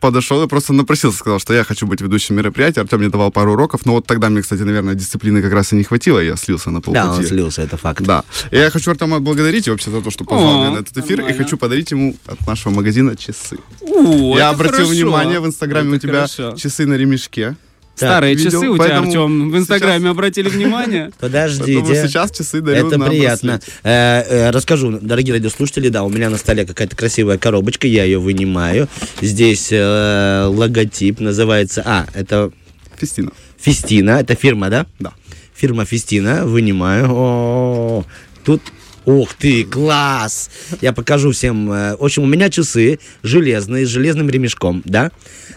подошел 0.00 0.42
и 0.42 0.48
просто 0.48 0.72
напросился, 0.72 1.18
сказал, 1.18 1.38
что 1.38 1.54
я 1.54 1.64
хочу 1.64 1.86
быть 1.86 2.00
ведущим 2.00 2.36
мероприятия. 2.36 2.80
Артем 2.80 2.98
мне 3.00 3.08
давал 3.08 3.30
пару 3.30 3.52
уроков, 3.52 3.86
но 3.86 3.92
вот 3.92 4.06
тогда 4.06 4.28
мне, 4.28 4.42
кстати, 4.42 4.62
наверное, 4.62 4.94
дисциплины 4.94 5.42
как 5.42 5.52
раз 5.52 5.72
и 5.72 5.76
не 5.76 5.84
хватило, 5.84 6.18
я 6.20 6.36
слился 6.36 6.70
на 6.70 6.80
полпути. 6.80 7.04
Да, 7.06 7.12
он 7.14 7.24
слился, 7.24 7.62
это 7.62 7.76
факт. 7.76 8.02
Да. 8.02 8.24
И 8.50 8.56
я 8.56 8.70
хочу 8.70 8.90
Артема 8.90 9.16
отблагодарить 9.16 9.68
вообще 9.68 9.90
за 9.90 10.00
то, 10.00 10.10
что 10.10 10.24
позвал 10.24 10.54
О, 10.56 10.58
меня 10.58 10.70
на 10.70 10.78
этот 10.82 10.96
эфир, 10.98 11.18
нормально. 11.18 11.34
и 11.34 11.38
хочу 11.42 11.56
подарить 11.56 11.90
ему 11.90 12.16
от 12.26 12.46
нашего 12.46 12.72
магазина 12.72 13.16
часы. 13.16 13.58
У, 13.80 14.36
я 14.36 14.50
обратил 14.50 14.76
хорошо. 14.86 14.92
внимание, 14.92 15.40
в 15.40 15.46
Инстаграме 15.46 15.88
Это 15.88 15.96
у 15.96 16.00
тебя 16.00 16.14
хорошо. 16.26 16.56
часы 16.56 16.86
на 16.86 16.94
ремешке. 16.94 17.56
Старые 17.96 18.34
видел, 18.34 18.50
часы 18.50 18.68
у 18.68 18.74
тебя, 18.74 18.84
поэтому 18.84 19.06
Артем, 19.08 19.48
в 19.48 19.52
сейчас- 19.52 19.60
Инстаграме 19.62 20.10
обратили 20.10 20.48
внимание? 20.50 21.10
Поэтому 21.18 21.48
Подождите. 21.48 22.06
сейчас 22.06 22.30
часы 22.30 22.60
дарю 22.60 22.86
Это 22.86 22.98
на 22.98 23.06
приятно. 23.06 23.60
Э, 23.82 24.22
э, 24.22 24.50
расскажу, 24.50 24.98
дорогие 25.00 25.34
радиослушатели, 25.34 25.88
да, 25.88 26.02
у 26.02 26.10
меня 26.10 26.28
на 26.28 26.36
столе 26.36 26.66
какая-то 26.66 26.94
красивая 26.94 27.38
коробочка, 27.38 27.86
я 27.86 28.04
ее 28.04 28.18
вынимаю. 28.18 28.88
Здесь 29.22 29.68
э, 29.70 30.44
логотип 30.46 31.20
называется... 31.20 31.82
А, 31.86 32.06
это 32.12 32.52
Фестина. 32.98 33.32
Фистина, 33.58 34.10
это 34.20 34.34
фирма, 34.34 34.68
да? 34.68 34.86
Да. 34.98 35.12
Фирма 35.54 35.86
Фистина, 35.86 36.44
вынимаю. 36.46 37.08
О, 37.10 38.04
тут, 38.44 38.60
ух 39.06 39.32
ты, 39.34 39.64
класс! 39.64 40.50
Я 40.82 40.92
покажу 40.92 41.32
всем. 41.32 41.68
В 41.68 41.96
общем, 41.98 42.24
у 42.24 42.26
меня 42.26 42.50
часы 42.50 42.98
железные, 43.22 43.86
с 43.86 43.88
железным 43.88 44.28
ремешком, 44.28 44.82
да, 44.84 45.10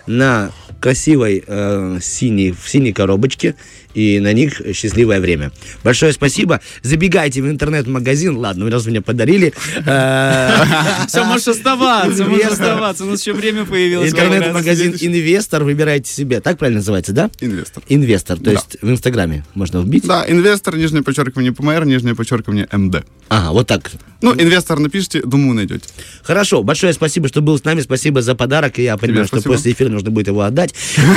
на 0.07 0.51
красивой 0.79 1.43
э, 1.45 1.99
синей, 2.01 2.51
в 2.51 2.69
синей 2.69 2.93
коробочке. 2.93 3.55
и 3.95 4.19
на 4.19 4.33
них 4.33 4.61
счастливое 4.73 5.19
время. 5.19 5.51
Большое 5.83 6.13
спасибо. 6.13 6.61
Забегайте 6.83 7.41
в 7.41 7.49
интернет-магазин. 7.49 8.37
Ладно, 8.37 8.69
раз 8.69 8.85
меня 8.85 9.01
подарили. 9.01 9.51
Э, 9.85 11.05
Все, 11.07 11.23
можешь 11.23 11.47
оставаться, 11.47 12.23
можешь 12.25 12.45
оставаться. 12.47 13.03
У 13.03 13.07
нас 13.07 13.21
еще 13.21 13.33
время 13.33 13.65
появилось. 13.65 14.11
Интернет-магазин 14.11 14.95
«Инвестор». 14.99 15.63
Выбирайте 15.63 16.11
себе. 16.13 16.39
Так 16.39 16.57
правильно 16.59 16.79
называется, 16.79 17.13
да? 17.13 17.29
Инвестор. 17.41 17.83
Инвестор. 17.89 18.39
То 18.39 18.51
есть 18.51 18.77
в 18.81 18.89
Инстаграме 18.89 19.43
можно 19.55 19.79
вбить? 19.81 20.05
Да, 20.05 20.23
инвестор, 20.27 20.77
нижнее 20.77 21.03
подчеркивание 21.03 21.51
ПМР, 21.51 21.85
нижнее 21.85 22.15
подчеркивание 22.15 22.67
МД. 22.71 23.03
Ага, 23.29 23.51
вот 23.51 23.67
так. 23.67 23.91
Ну, 24.21 24.33
инвестор 24.33 24.79
напишите, 24.79 25.21
думаю, 25.21 25.53
найдете. 25.55 25.85
Хорошо, 26.23 26.61
большое 26.61 26.93
спасибо, 26.93 27.27
что 27.27 27.41
был 27.41 27.57
с 27.57 27.63
нами, 27.63 27.81
спасибо 27.81 28.21
за 28.21 28.35
подарок, 28.35 28.77
и 28.79 28.83
я 28.83 28.97
понимаю, 28.97 29.25
что 29.25 29.41
после 29.41 29.71
эфира 29.71 29.89
нужно 29.89 30.11
будет 30.11 30.27
его 30.27 30.41
отдать. 30.41 30.68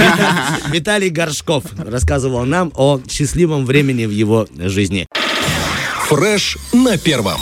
Виталий 0.72 1.10
Горшков 1.10 1.64
рассказывал 1.78 2.44
нам 2.44 2.72
о 2.74 3.00
счастливом 3.08 3.66
времени 3.66 4.06
в 4.06 4.10
его 4.10 4.46
жизни. 4.56 5.06
Фреш 6.08 6.58
на 6.72 6.98
первом. 6.98 7.40